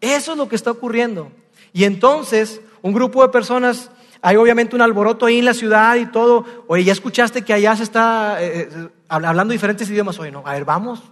[0.00, 1.30] Eso es lo que está ocurriendo.
[1.72, 3.90] Y entonces, un grupo de personas,
[4.22, 6.44] hay obviamente un alboroto ahí en la ciudad y todo.
[6.66, 10.18] Oye, ya escuchaste que allá se está eh, eh, hablando diferentes idiomas.
[10.18, 11.02] Oye, no, a ver, vamos.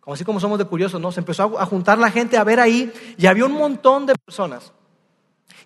[0.00, 1.10] Como así como somos de curiosos, ¿no?
[1.12, 4.72] Se empezó a juntar la gente a ver ahí y había un montón de personas.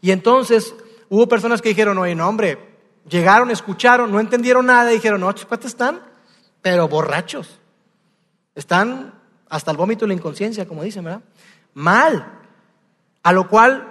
[0.01, 0.75] Y entonces
[1.09, 2.59] hubo personas que dijeron, oye, no, hombre,
[3.09, 6.01] llegaron, escucharon, no entendieron nada y dijeron, no, estos están,
[6.63, 7.59] pero borrachos.
[8.55, 9.15] Están
[9.49, 11.23] hasta el vómito y la inconsciencia, como dicen, ¿verdad?
[11.75, 12.38] Mal.
[13.29, 13.87] A lo cual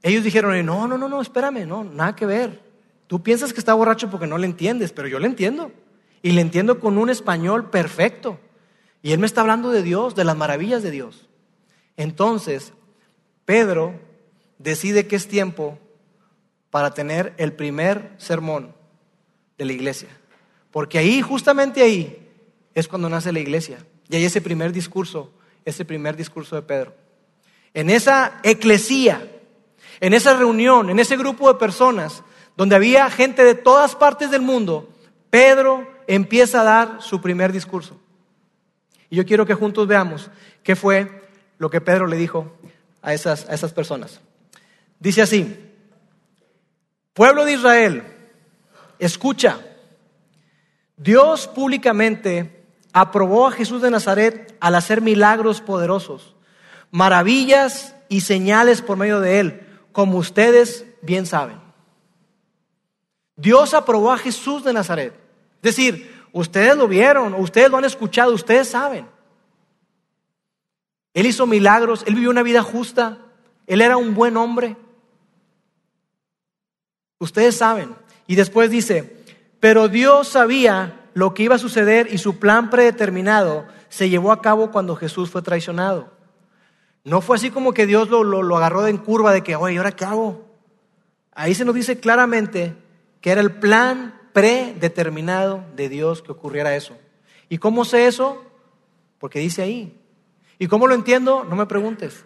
[0.00, 2.62] ellos dijeron, no, no, no, no, espérame, no, nada que ver.
[3.08, 5.72] Tú piensas que está borracho porque no le entiendes, pero yo le entiendo.
[6.22, 8.38] Y le entiendo con un español perfecto.
[9.02, 11.28] Y él me está hablando de Dios, de las maravillas de Dios.
[11.96, 12.72] Entonces,
[13.44, 13.98] Pedro
[14.60, 15.76] decide que es tiempo
[16.70, 18.72] para tener el primer sermón
[19.58, 20.10] de la iglesia.
[20.70, 22.30] Porque ahí, justamente ahí,
[22.72, 23.78] es cuando nace la iglesia.
[24.08, 25.32] Y hay ese primer discurso,
[25.64, 27.03] ese primer discurso de Pedro.
[27.74, 29.30] En esa eclesía,
[30.00, 32.22] en esa reunión, en ese grupo de personas,
[32.56, 34.88] donde había gente de todas partes del mundo,
[35.30, 38.00] Pedro empieza a dar su primer discurso.
[39.10, 40.30] Y yo quiero que juntos veamos
[40.62, 41.22] qué fue
[41.58, 42.52] lo que Pedro le dijo
[43.02, 44.20] a esas, a esas personas.
[44.98, 45.56] Dice así,
[47.12, 48.02] pueblo de Israel,
[48.98, 49.60] escucha,
[50.96, 56.33] Dios públicamente aprobó a Jesús de Nazaret al hacer milagros poderosos,
[56.94, 61.58] maravillas y señales por medio de él como ustedes bien saben.
[63.34, 65.12] Dios aprobó a Jesús de Nazaret.
[65.56, 69.08] Es decir, ustedes lo vieron, ustedes lo han escuchado, ustedes saben.
[71.14, 73.18] Él hizo milagros, él vivió una vida justa,
[73.66, 74.76] él era un buen hombre.
[77.18, 77.96] Ustedes saben.
[78.28, 79.16] Y después dice,
[79.58, 84.40] pero Dios sabía lo que iba a suceder y su plan predeterminado se llevó a
[84.40, 86.13] cabo cuando Jesús fue traicionado.
[87.04, 89.92] No fue así como que Dios lo, lo, agarró en curva de que, oye, ¿ahora
[89.92, 90.44] qué hago?
[91.32, 92.74] Ahí se nos dice claramente
[93.20, 96.96] que era el plan predeterminado de Dios que ocurriera eso.
[97.48, 98.42] ¿Y cómo sé eso?
[99.18, 100.00] Porque dice ahí.
[100.58, 101.44] ¿Y cómo lo entiendo?
[101.44, 102.24] No me preguntes.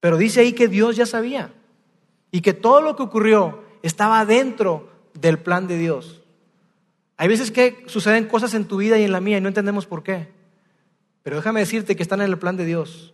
[0.00, 1.52] Pero dice ahí que Dios ya sabía
[2.30, 6.22] y que todo lo que ocurrió estaba dentro del plan de Dios.
[7.16, 9.86] Hay veces que suceden cosas en tu vida y en la mía y no entendemos
[9.86, 10.35] por qué.
[11.26, 13.12] Pero déjame decirte que están en el plan de Dios.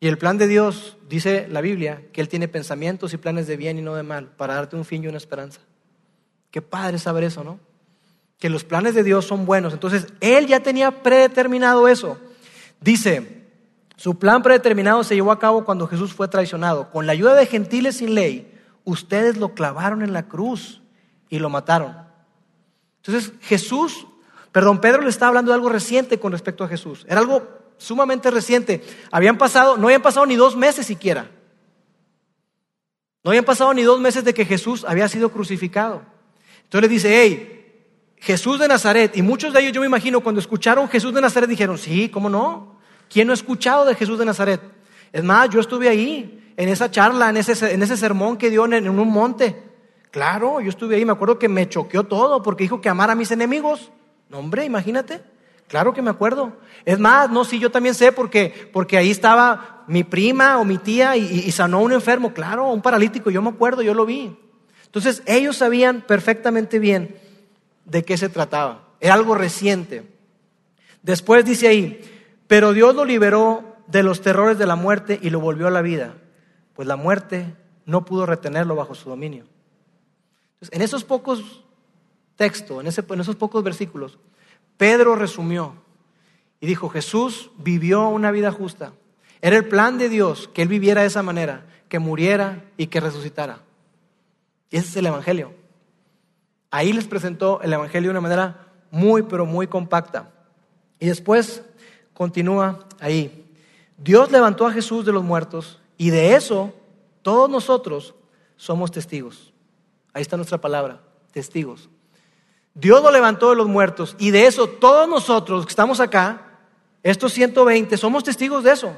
[0.00, 3.58] Y el plan de Dios, dice la Biblia, que Él tiene pensamientos y planes de
[3.58, 5.60] bien y no de mal, para darte un fin y una esperanza.
[6.50, 7.60] Qué padre saber eso, ¿no?
[8.38, 9.74] Que los planes de Dios son buenos.
[9.74, 12.16] Entonces, Él ya tenía predeterminado eso.
[12.80, 13.44] Dice,
[13.96, 16.88] su plan predeterminado se llevó a cabo cuando Jesús fue traicionado.
[16.88, 20.80] Con la ayuda de gentiles sin ley, ustedes lo clavaron en la cruz
[21.28, 21.94] y lo mataron.
[23.02, 24.06] Entonces, Jesús
[24.52, 27.06] Perdón, Pedro le estaba hablando de algo reciente con respecto a Jesús.
[27.08, 28.84] Era algo sumamente reciente.
[29.10, 31.30] Habían pasado, no habían pasado ni dos meses siquiera.
[33.24, 36.02] No habían pasado ni dos meses de que Jesús había sido crucificado.
[36.64, 37.62] Entonces le dice, hey,
[38.16, 39.16] Jesús de Nazaret.
[39.16, 42.28] Y muchos de ellos, yo me imagino, cuando escucharon Jesús de Nazaret, dijeron, sí, ¿cómo
[42.28, 42.78] no?
[43.08, 44.60] ¿Quién no ha escuchado de Jesús de Nazaret?
[45.12, 48.64] Es más, yo estuve ahí, en esa charla, en ese, en ese sermón que dio
[48.64, 49.62] en, en un monte.
[50.10, 53.14] Claro, yo estuve ahí, me acuerdo que me choqueó todo porque dijo que amar a
[53.14, 53.90] mis enemigos.
[54.32, 55.20] No, hombre, imagínate.
[55.68, 56.56] Claro que me acuerdo.
[56.86, 60.78] Es más, no, sí, yo también sé porque, porque ahí estaba mi prima o mi
[60.78, 64.34] tía y, sanó a un enfermo, claro, un paralítico, yo me acuerdo, yo lo vi.
[64.86, 67.14] Entonces, ellos sabían perfectamente bien
[67.84, 68.88] de qué se trataba.
[69.00, 70.02] Era algo reciente.
[71.02, 72.00] Después dice ahí,
[72.46, 75.82] pero Dios lo liberó de los terrores de la muerte y lo volvió a la
[75.82, 76.14] vida,
[76.72, 79.44] pues la muerte no pudo retenerlo bajo su dominio.
[80.54, 81.62] Entonces, en esos pocos
[82.36, 84.18] texto, en, esos pocos versículos,
[84.76, 85.74] Pedro resumió
[86.60, 88.92] y dijo, Jesús vivió una vida justa.
[89.40, 93.00] Era el plan de Dios que Él viviera de esa manera, que muriera y que
[93.00, 93.60] resucitara.
[94.70, 95.52] Y ese es el Evangelio.
[96.70, 100.30] Ahí les presentó el Evangelio de una manera muy, pero muy compacta.
[100.98, 101.62] Y después
[102.14, 103.46] continúa ahí.
[103.98, 106.72] Dios levantó a Jesús de los muertos y de eso
[107.22, 108.14] todos nosotros
[108.56, 109.52] somos testigos.
[110.12, 111.88] Ahí está nuestra palabra, testigos.
[112.74, 116.58] Dios lo levantó de los muertos y de eso todos nosotros que estamos acá,
[117.02, 118.96] estos 120, somos testigos de eso.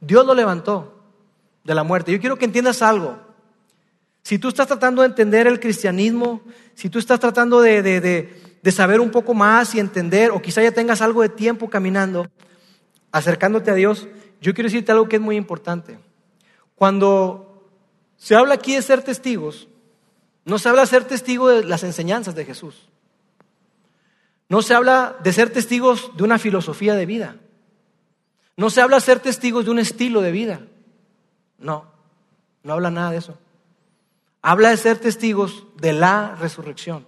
[0.00, 1.02] Dios lo levantó
[1.64, 2.12] de la muerte.
[2.12, 3.18] Yo quiero que entiendas algo.
[4.22, 6.42] Si tú estás tratando de entender el cristianismo,
[6.74, 10.70] si tú estás tratando de, de, saber un poco más y entender, o quizá ya
[10.72, 12.28] tengas algo de tiempo caminando,
[13.10, 14.08] acercándote a Dios,
[14.40, 15.98] yo quiero decirte algo que es muy importante.
[16.76, 17.68] Cuando
[18.16, 19.68] se habla aquí de ser testigos,
[20.44, 22.88] no se habla de ser testigo de las enseñanzas de Jesús.
[24.52, 27.36] No se habla de ser testigos de una filosofía de vida.
[28.54, 30.60] No se habla de ser testigos de un estilo de vida.
[31.56, 31.86] No,
[32.62, 33.38] no habla nada de eso.
[34.42, 37.06] Habla de ser testigos de la resurrección.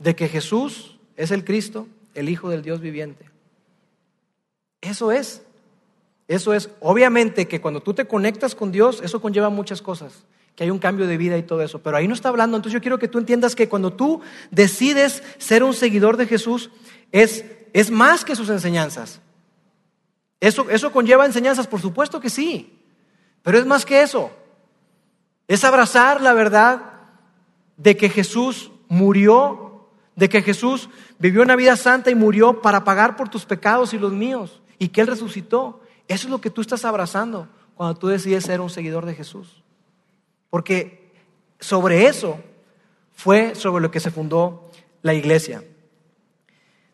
[0.00, 3.30] De que Jesús es el Cristo, el Hijo del Dios viviente.
[4.80, 5.44] Eso es.
[6.26, 6.68] Eso es.
[6.80, 10.24] Obviamente que cuando tú te conectas con Dios, eso conlleva muchas cosas.
[10.58, 11.80] Que hay un cambio de vida y todo eso.
[11.80, 12.56] Pero ahí no está hablando.
[12.56, 16.70] Entonces yo quiero que tú entiendas que cuando tú decides ser un seguidor de Jesús,
[17.12, 19.20] es, es más que sus enseñanzas.
[20.40, 22.76] Eso, eso conlleva enseñanzas, por supuesto que sí.
[23.44, 24.32] Pero es más que eso.
[25.46, 26.82] Es abrazar la verdad
[27.76, 30.90] de que Jesús murió, de que Jesús
[31.20, 34.88] vivió una vida santa y murió para pagar por tus pecados y los míos, y
[34.88, 35.82] que Él resucitó.
[36.08, 39.62] Eso es lo que tú estás abrazando cuando tú decides ser un seguidor de Jesús.
[40.50, 41.12] Porque
[41.60, 42.38] sobre eso
[43.14, 44.70] fue sobre lo que se fundó
[45.02, 45.62] la iglesia.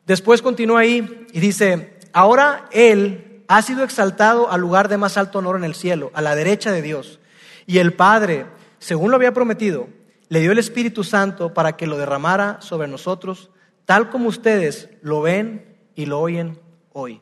[0.06, 5.38] Después continúa ahí y dice, ahora Él ha sido exaltado al lugar de más alto
[5.38, 7.20] honor en el cielo, a la derecha de Dios.
[7.66, 8.46] Y el Padre,
[8.78, 9.88] según lo había prometido,
[10.28, 13.50] le dio el Espíritu Santo para que lo derramara sobre nosotros,
[13.84, 16.58] tal como ustedes lo ven y lo oyen
[16.92, 17.20] hoy.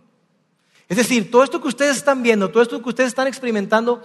[0.88, 4.02] Es decir, todo esto que ustedes están viendo, todo esto que ustedes están experimentando,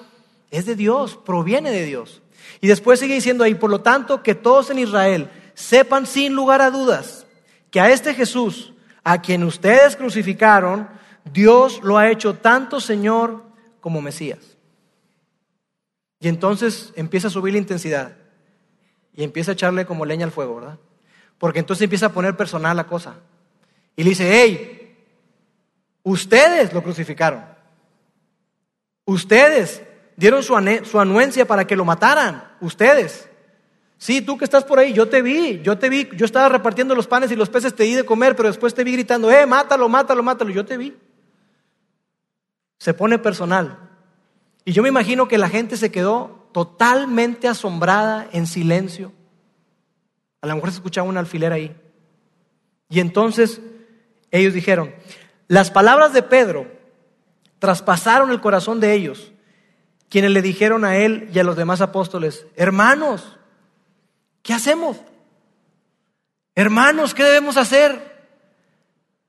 [0.52, 2.22] es de Dios, proviene de Dios.
[2.62, 6.62] Y después sigue diciendo ahí, por lo tanto, que todos en Israel sepan sin lugar
[6.62, 7.26] a dudas
[7.72, 10.88] que a este Jesús, a quien ustedes crucificaron,
[11.26, 13.44] Dios lo ha hecho tanto Señor
[13.82, 14.58] como Mesías.
[16.20, 18.16] Y entonces empieza a subir la intensidad
[19.14, 20.80] y empieza a echarle como leña al fuego, ¿verdad?
[21.38, 23.16] Porque entonces empieza a poner personal la cosa.
[23.96, 24.96] Y le dice, hey,
[26.04, 27.44] ustedes lo crucificaron.
[29.06, 29.84] Ustedes
[30.18, 30.54] dieron su,
[30.84, 32.44] su anuencia para que lo mataran.
[32.60, 33.30] Ustedes.
[33.98, 36.94] Sí, tú que estás por ahí, yo te vi, yo te vi, yo estaba repartiendo
[36.94, 39.46] los panes y los peces, te di de comer, pero después te vi gritando, eh,
[39.46, 40.96] mátalo, mátalo, mátalo, yo te vi.
[42.78, 43.80] Se pone personal.
[44.66, 49.14] Y yo me imagino que la gente se quedó totalmente asombrada, en silencio.
[50.42, 51.76] A lo mejor se escuchaba un alfiler ahí.
[52.90, 53.62] Y entonces
[54.30, 54.94] ellos dijeron,
[55.48, 56.68] las palabras de Pedro
[57.60, 59.32] traspasaron el corazón de ellos,
[60.10, 63.38] quienes le dijeron a él y a los demás apóstoles, hermanos,
[64.42, 64.98] ¿qué hacemos?
[66.56, 68.18] Hermanos, ¿qué debemos hacer?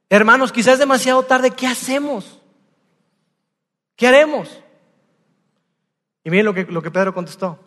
[0.08, 2.40] Hermanos, quizás es demasiado tarde, ¿qué hacemos?
[3.96, 4.62] ¿Qué haremos?
[6.24, 7.58] Y miren lo que, lo que Pedro contestó.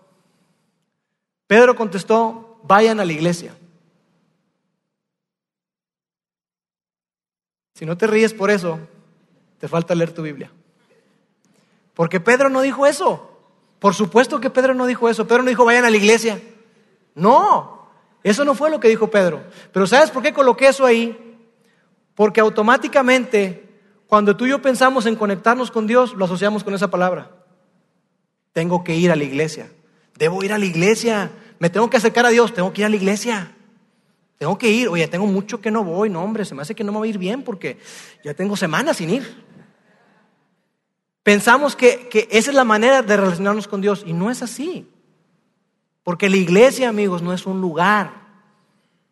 [1.48, 3.56] Pedro contestó, vayan a la iglesia.
[7.74, 8.80] Si no te ríes por eso,
[9.60, 10.52] te falta leer tu Biblia.
[11.94, 13.30] Porque Pedro no dijo eso.
[13.80, 15.28] Por supuesto que Pedro no dijo eso.
[15.28, 16.42] Pedro no dijo vayan a la iglesia.
[17.16, 17.90] No,
[18.24, 19.44] eso no fue lo que dijo Pedro.
[19.72, 21.40] Pero ¿sabes por qué coloqué eso ahí?
[22.16, 23.72] Porque automáticamente
[24.08, 27.32] cuando tú y yo pensamos en conectarnos con Dios, lo asociamos con esa palabra.
[28.54, 29.72] Tengo que ir a la iglesia.
[30.18, 31.32] Debo ir a la iglesia.
[31.60, 32.54] Me tengo que acercar a Dios.
[32.54, 33.56] Tengo que ir a la iglesia.
[34.38, 34.90] Tengo que ir.
[34.90, 36.10] Oye, tengo mucho que no voy.
[36.10, 37.78] No, hombre, se me hace que no me va a ir bien porque
[38.24, 39.46] ya tengo semanas sin ir.
[41.24, 44.88] Pensamos que, que esa es la manera de relacionarnos con Dios y no es así.
[46.04, 48.12] Porque la iglesia, amigos, no es un lugar.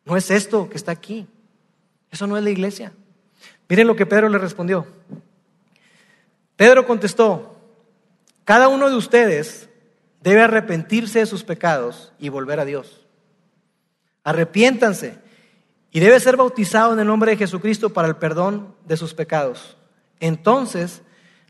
[0.05, 1.27] No es esto que está aquí.
[2.11, 2.93] Eso no es la iglesia.
[3.67, 4.87] Miren lo que Pedro le respondió.
[6.55, 7.55] Pedro contestó,
[8.43, 9.69] cada uno de ustedes
[10.21, 13.05] debe arrepentirse de sus pecados y volver a Dios.
[14.23, 15.17] Arrepiéntanse
[15.91, 19.77] y debe ser bautizado en el nombre de Jesucristo para el perdón de sus pecados.
[20.19, 21.03] Entonces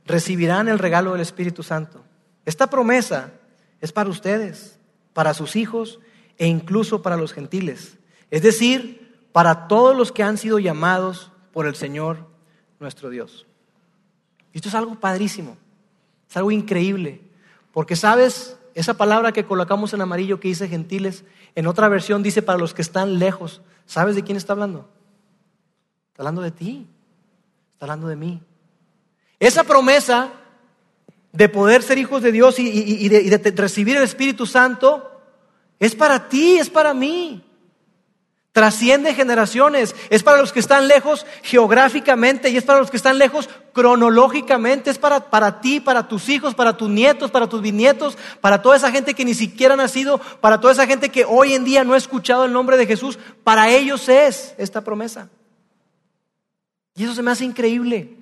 [0.10, 2.04] recibirán el regalo del Espíritu Santo.
[2.44, 3.32] Esta promesa
[3.80, 4.80] es para ustedes,
[5.14, 6.00] para sus hijos
[6.38, 7.98] e incluso para los gentiles.
[8.32, 12.28] Es decir, para todos los que han sido llamados por el Señor
[12.80, 13.46] nuestro Dios.
[14.54, 15.58] esto es algo padrísimo,
[16.30, 17.22] es algo increíble,
[17.72, 21.24] porque sabes, esa palabra que colocamos en amarillo que dice gentiles,
[21.56, 23.62] en otra versión dice para los que están lejos.
[23.86, 24.90] ¿Sabes de quién está hablando?
[26.12, 26.88] Está hablando de ti,
[27.74, 28.42] está hablando de mí.
[29.40, 30.32] Esa promesa
[31.32, 35.10] de poder ser hijos de Dios y, de recibir el Espíritu Santo
[35.80, 37.46] es para ti, es para mí.
[38.52, 39.96] Trasciende generaciones.
[40.10, 44.90] Es para los que están lejos geográficamente y es para los que están lejos cronológicamente.
[44.90, 48.76] Es para, para ti, para tus hijos, para tus nietos, para tus bisnietos, para toda
[48.76, 51.86] esa gente que ni siquiera ha nacido, para toda esa gente que hoy en día
[51.86, 53.18] no ha escuchado el nombre de Jesús.
[53.46, 55.30] Para ellos es esta promesa.
[56.96, 58.19] Y eso se me hace increíble.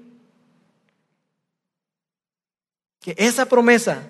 [3.01, 4.07] Que esa promesa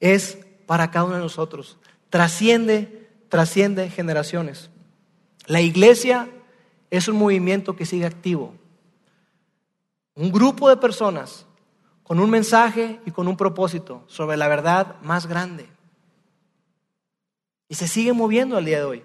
[0.00, 1.78] es para cada uno de nosotros.
[2.08, 4.70] Trasciende, trasciende generaciones.
[5.46, 6.28] La iglesia
[6.90, 8.54] es un movimiento que sigue activo.
[10.14, 11.46] Un grupo de personas
[12.02, 15.68] con un mensaje y con un propósito sobre la verdad más grande.
[17.68, 19.04] Y se sigue moviendo al día de hoy.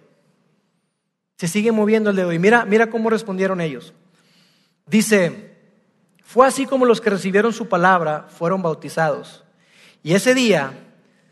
[1.38, 2.40] Se sigue moviendo al día de hoy.
[2.40, 3.94] Mira, mira cómo respondieron ellos.
[4.88, 5.55] Dice,
[6.26, 9.44] fue así como los que recibieron su palabra fueron bautizados.
[10.04, 10.74] Y ese día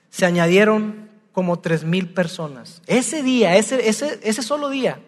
[0.09, 2.81] se añadieron como tres mil personas.
[2.85, 4.99] Ese día, ese, ese, ese solo día,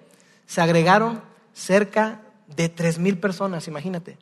[0.48, 1.22] se agregaron
[1.54, 2.22] cerca
[2.56, 4.18] de tres mil personas, imagínate.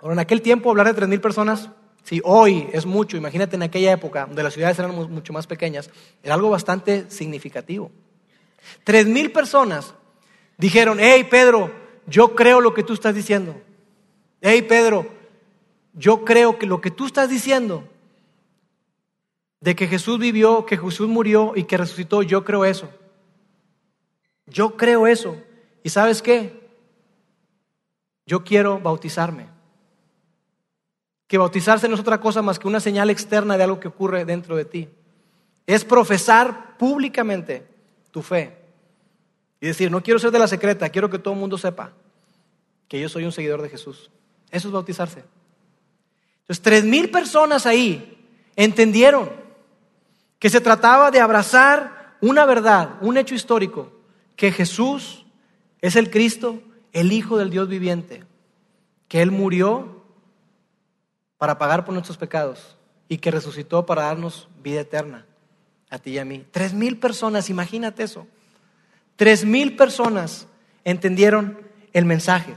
[0.00, 1.68] Ahora, en aquel tiempo hablar de tres mil personas,
[2.02, 5.90] si hoy es mucho, imagínate en aquella época, donde las ciudades eran mucho más pequeñas,
[6.22, 7.90] era algo bastante significativo.
[8.82, 9.94] Tres mil personas
[10.56, 11.70] dijeron, hey Pedro,
[12.06, 13.54] yo creo lo que tú estás diciendo.
[14.46, 15.06] Hey Pedro,
[15.94, 17.88] yo creo que lo que tú estás diciendo,
[19.62, 22.90] de que Jesús vivió, que Jesús murió y que resucitó, yo creo eso.
[24.44, 25.40] Yo creo eso.
[25.82, 26.68] ¿Y sabes qué?
[28.26, 29.46] Yo quiero bautizarme.
[31.26, 34.26] Que bautizarse no es otra cosa más que una señal externa de algo que ocurre
[34.26, 34.90] dentro de ti.
[35.66, 37.66] Es profesar públicamente
[38.10, 38.58] tu fe.
[39.58, 41.94] Y decir, no quiero ser de la secreta, quiero que todo el mundo sepa
[42.88, 44.10] que yo soy un seguidor de Jesús.
[44.54, 45.24] Eso es bautizarse.
[46.42, 48.24] Entonces, tres mil personas ahí
[48.54, 49.28] entendieron
[50.38, 53.92] que se trataba de abrazar una verdad, un hecho histórico,
[54.36, 55.26] que Jesús
[55.80, 58.22] es el Cristo, el Hijo del Dios viviente,
[59.08, 60.04] que Él murió
[61.36, 62.76] para pagar por nuestros pecados
[63.08, 65.26] y que resucitó para darnos vida eterna
[65.90, 66.46] a ti y a mí.
[66.52, 68.28] Tres mil personas, imagínate eso.
[69.16, 70.46] Tres mil personas
[70.84, 71.58] entendieron
[71.92, 72.54] el mensaje.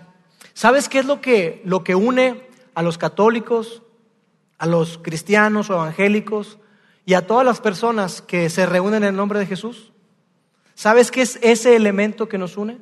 [0.58, 3.84] ¿Sabes qué es lo que, lo que une a los católicos,
[4.58, 6.58] a los cristianos o evangélicos
[7.06, 9.94] y a todas las personas que se reúnen en el nombre de Jesús?
[10.74, 12.80] ¿Sabes qué es ese elemento que nos une?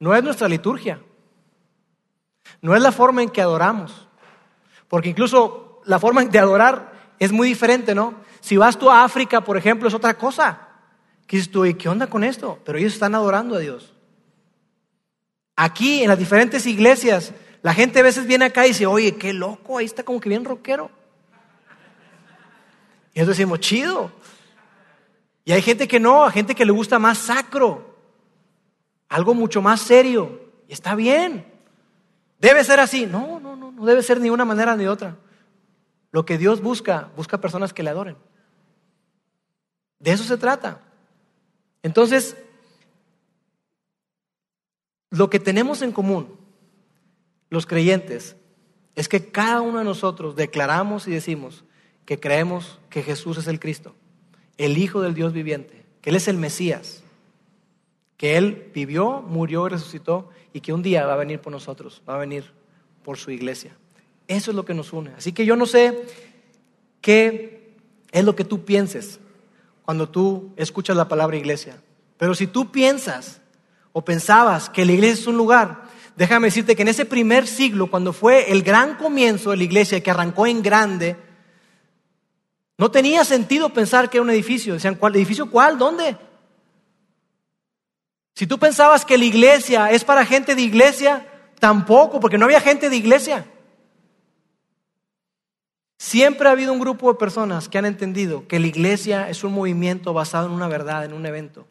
[0.00, 1.00] No es nuestra liturgia,
[2.60, 4.08] no es la forma en que adoramos,
[4.88, 8.12] porque incluso la forma de adorar es muy diferente, ¿no?
[8.40, 10.66] Si vas tú a África, por ejemplo, es otra cosa.
[11.28, 11.64] ¿Qué dices tú?
[11.64, 12.58] ¿Y qué onda con esto?
[12.64, 13.93] Pero ellos están adorando a Dios.
[15.56, 17.32] Aquí, en las diferentes iglesias,
[17.62, 20.28] la gente a veces viene acá y dice, oye, qué loco, ahí está como que
[20.28, 20.90] bien rockero.
[23.14, 24.12] Y nosotros decimos, chido.
[25.44, 27.96] Y hay gente que no, hay gente que le gusta más sacro,
[29.08, 30.40] algo mucho más serio.
[30.68, 31.46] Y está bien.
[32.38, 33.06] Debe ser así.
[33.06, 35.16] No, no, no, no debe ser ni una manera ni otra.
[36.10, 38.16] Lo que Dios busca, busca personas que le adoren.
[40.00, 40.80] De eso se trata.
[41.82, 42.36] Entonces,
[45.16, 46.28] lo que tenemos en común,
[47.50, 48.36] los creyentes,
[48.94, 51.64] es que cada uno de nosotros declaramos y decimos
[52.04, 53.94] que creemos que Jesús es el Cristo
[54.58, 57.02] el Hijo del Dios viviente, que Él es el Mesías,
[58.16, 62.02] que Él vivió, murió y resucitó y que un día va a venir por nosotros,
[62.08, 62.52] va a venir
[63.02, 63.76] por su iglesia.
[64.28, 65.10] Eso es lo que nos une.
[65.16, 66.06] Así que yo no sé
[67.00, 67.74] qué
[68.12, 69.20] es lo que tú pienses
[69.84, 71.82] cuando tú escuchas la palabra iglesia,
[72.16, 73.40] pero si tú piensas
[73.96, 75.84] o pensabas que la iglesia es un lugar,
[76.16, 80.02] déjame decirte que en ese primer siglo, cuando fue el gran comienzo de la iglesia
[80.02, 81.16] que arrancó en grande,
[82.76, 84.74] no tenía sentido pensar que era un edificio.
[84.74, 85.78] Decían, ¿cuál edificio cuál?
[85.78, 86.16] ¿Dónde?
[88.34, 91.24] Si tú pensabas que la iglesia es para gente de iglesia,
[91.60, 93.46] tampoco, porque no había gente de iglesia.
[95.98, 99.52] Siempre ha habido un grupo de personas que han entendido que la iglesia es un
[99.52, 101.68] movimiento basado en una verdad, en un evento.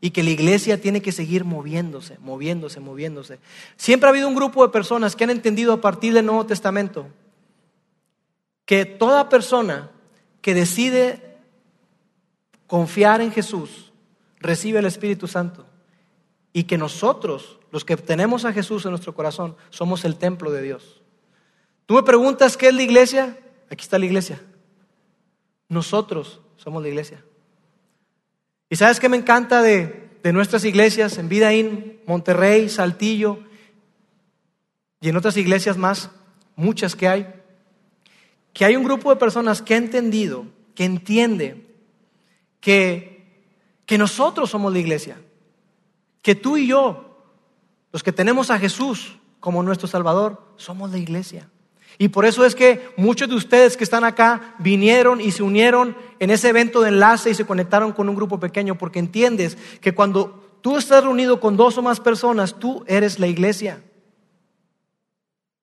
[0.00, 3.38] Y que la iglesia tiene que seguir moviéndose, moviéndose, moviéndose.
[3.76, 7.08] Siempre ha habido un grupo de personas que han entendido a partir del Nuevo Testamento
[8.68, 9.90] que toda persona
[10.42, 11.38] que decide
[12.66, 13.92] confiar en Jesús
[14.40, 15.66] recibe el Espíritu Santo
[16.52, 20.60] y que nosotros, los que tenemos a Jesús en nuestro corazón, somos el templo de
[20.60, 21.00] Dios.
[21.86, 23.38] Tú me preguntas qué es la iglesia,
[23.70, 24.38] aquí está la iglesia.
[25.70, 27.24] Nosotros somos la iglesia.
[28.70, 33.40] ¿Y sabes qué me encanta de, de nuestras iglesias en Vidaín, Monterrey, Saltillo
[35.00, 36.10] y en otras iglesias más,
[36.56, 37.38] muchas que hay?
[38.58, 40.44] que hay un grupo de personas que ha entendido,
[40.74, 41.64] que entiende
[42.60, 43.46] que,
[43.86, 45.20] que nosotros somos la iglesia,
[46.22, 47.22] que tú y yo,
[47.92, 51.48] los que tenemos a Jesús como nuestro Salvador, somos la iglesia.
[51.96, 55.96] Y por eso es que muchos de ustedes que están acá vinieron y se unieron
[56.18, 59.94] en ese evento de enlace y se conectaron con un grupo pequeño, porque entiendes que
[59.94, 63.82] cuando tú estás reunido con dos o más personas, tú eres la iglesia.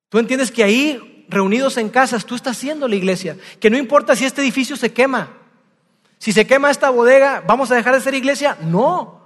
[0.09, 3.37] Tú entiendes que ahí reunidos en casas, tú estás haciendo la iglesia.
[3.59, 5.29] Que no importa si este edificio se quema.
[6.17, 8.57] Si se quema esta bodega, ¿vamos a dejar de ser iglesia?
[8.61, 9.21] No,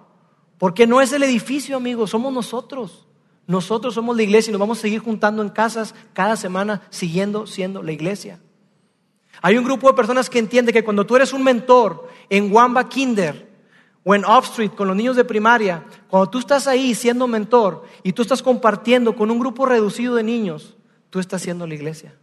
[0.57, 3.07] porque no es el edificio, amigos, somos nosotros.
[3.49, 7.47] Nosotros somos la iglesia y nos vamos a seguir juntando en casas cada semana, siguiendo
[7.47, 8.39] siendo la iglesia.
[9.41, 12.87] Hay un grupo de personas que entiende que cuando tú eres un mentor en Wamba
[12.87, 13.49] Kinder
[14.03, 17.85] o en Off Street con los niños de primaria, cuando tú estás ahí siendo mentor
[18.03, 20.77] y tú estás compartiendo con un grupo reducido de niños,
[21.09, 22.13] tú estás siendo la iglesia.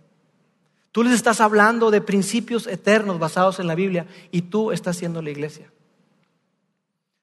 [0.93, 5.21] Tú les estás hablando de principios eternos basados en la Biblia y tú estás siendo
[5.23, 5.73] la iglesia.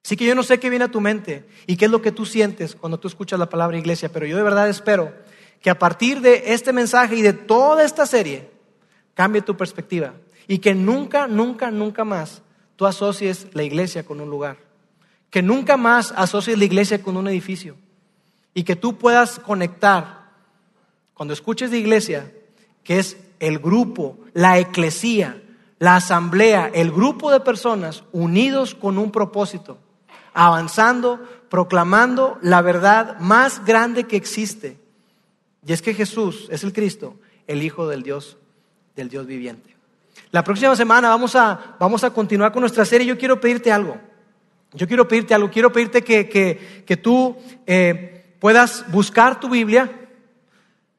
[0.03, 2.11] Así que yo no sé qué viene a tu mente y qué es lo que
[2.11, 5.13] tú sientes cuando tú escuchas la palabra iglesia, pero yo de verdad espero
[5.61, 8.49] que a partir de este mensaje y de toda esta serie
[9.13, 10.13] cambie tu perspectiva
[10.45, 12.41] y que nunca, nunca, nunca más
[12.75, 14.57] tú asocies la iglesia con un lugar,
[15.29, 17.77] que nunca más asocies la iglesia con un edificio
[18.53, 20.31] y que tú puedas conectar
[21.13, 22.29] cuando escuches de iglesia,
[22.83, 25.41] que es el grupo, la eclesía,
[25.79, 29.79] la asamblea, el grupo de personas unidos con un propósito
[30.33, 31.19] avanzando,
[31.49, 34.77] proclamando la verdad más grande que existe.
[35.65, 37.15] Y es que Jesús es el Cristo,
[37.47, 38.37] el Hijo del Dios,
[38.95, 39.75] del Dios viviente.
[40.31, 43.07] La próxima semana vamos a, vamos a continuar con nuestra serie.
[43.07, 43.97] Yo quiero pedirte algo.
[44.73, 45.51] Yo quiero pedirte algo.
[45.51, 46.27] Quiero pedirte que,
[46.85, 49.91] que, tú eh, puedas buscar tu Biblia.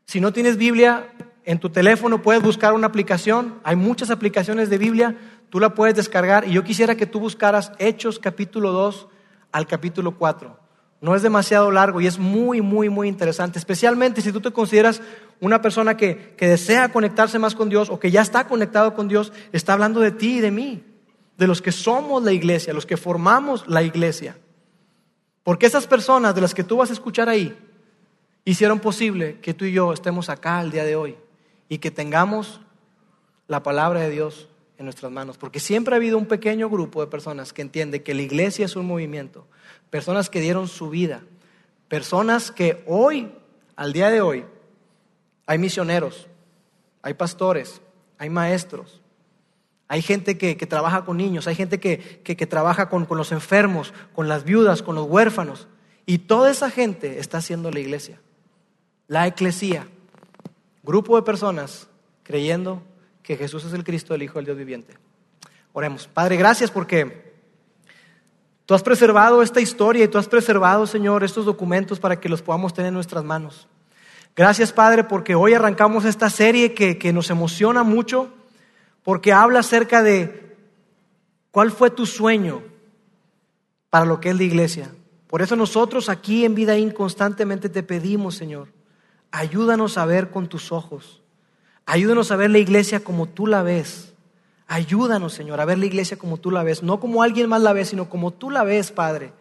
[0.06, 1.08] Si no tienes Biblia
[1.44, 3.58] en tu teléfono, puedes buscar una aplicación.
[3.64, 5.16] Hay muchas aplicaciones de Biblia.
[5.50, 6.46] Tú la puedes descargar.
[6.46, 9.08] Y yo quisiera que tú buscaras Hechos capítulo 2
[9.54, 10.58] al capítulo 4.
[11.00, 15.00] No es demasiado largo y es muy, muy, muy interesante, especialmente si tú te consideras
[15.40, 19.06] una persona que, que, desea conectarse más con Dios o que ya está conectado con
[19.06, 20.82] Dios, está hablando de ti y de mí,
[21.38, 24.36] de los que somos la iglesia, los que formamos la iglesia.
[25.44, 27.56] Porque esas personas de las que tú vas a escuchar ahí
[28.44, 31.16] hicieron posible que tú y yo estemos acá el día de hoy
[31.68, 32.60] y que tengamos
[33.46, 34.48] la palabra de Dios
[34.78, 38.14] en nuestras manos, porque siempre ha habido un pequeño grupo de personas que entiende que
[38.14, 39.46] la iglesia es un movimiento,
[39.90, 41.22] personas que dieron su vida,
[41.88, 43.32] personas que hoy,
[43.76, 44.44] al día de hoy,
[45.46, 46.26] hay misioneros,
[47.02, 47.80] hay pastores,
[48.18, 49.00] hay maestros,
[49.86, 54.28] hay gente que, trabaja con niños, hay gente que, trabaja con, con los enfermos, con
[54.28, 55.68] las viudas, con los huérfanos,
[56.06, 58.20] y toda esa gente está haciendo la iglesia,
[59.06, 59.86] la eclesía,
[60.82, 61.88] grupo de personas
[62.24, 62.82] creyendo
[63.24, 64.94] que Jesús es el Cristo, el Hijo del Dios viviente.
[65.72, 66.06] Oremos.
[66.06, 67.32] Padre, gracias porque
[68.66, 72.42] tú has preservado esta historia y tú has preservado, Señor, estos documentos para que los
[72.42, 73.66] podamos tener en nuestras manos.
[74.36, 78.28] Gracias, Padre, porque hoy arrancamos esta serie que, que nos emociona mucho,
[79.02, 80.56] porque habla acerca de
[81.50, 82.62] cuál fue tu sueño
[83.88, 84.92] para lo que es la iglesia.
[85.28, 88.68] Por eso nosotros aquí en Vida constantemente te pedimos, Señor,
[89.30, 91.23] ayúdanos a ver con tus ojos
[91.86, 94.14] Ayúdanos a ver la iglesia como tú la ves.
[94.66, 96.82] Ayúdanos, Señor, a ver la iglesia como tú la ves.
[96.82, 99.32] No como alguien más la ve, sino como tú la ves, Padre.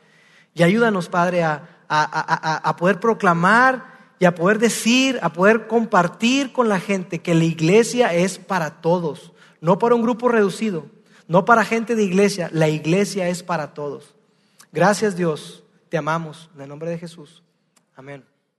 [0.53, 3.85] Y ayúdanos, Padre, a, a, poder proclamar
[4.19, 8.81] y a poder decir, a poder compartir con la gente que la iglesia es para
[8.81, 10.87] todos, no para un grupo reducido,
[11.27, 14.15] no para gente de iglesia, la iglesia es para todos.
[14.71, 17.43] Gracias Dios, te amamos, en el nombre de Jesús.
[17.95, 18.32] Amén.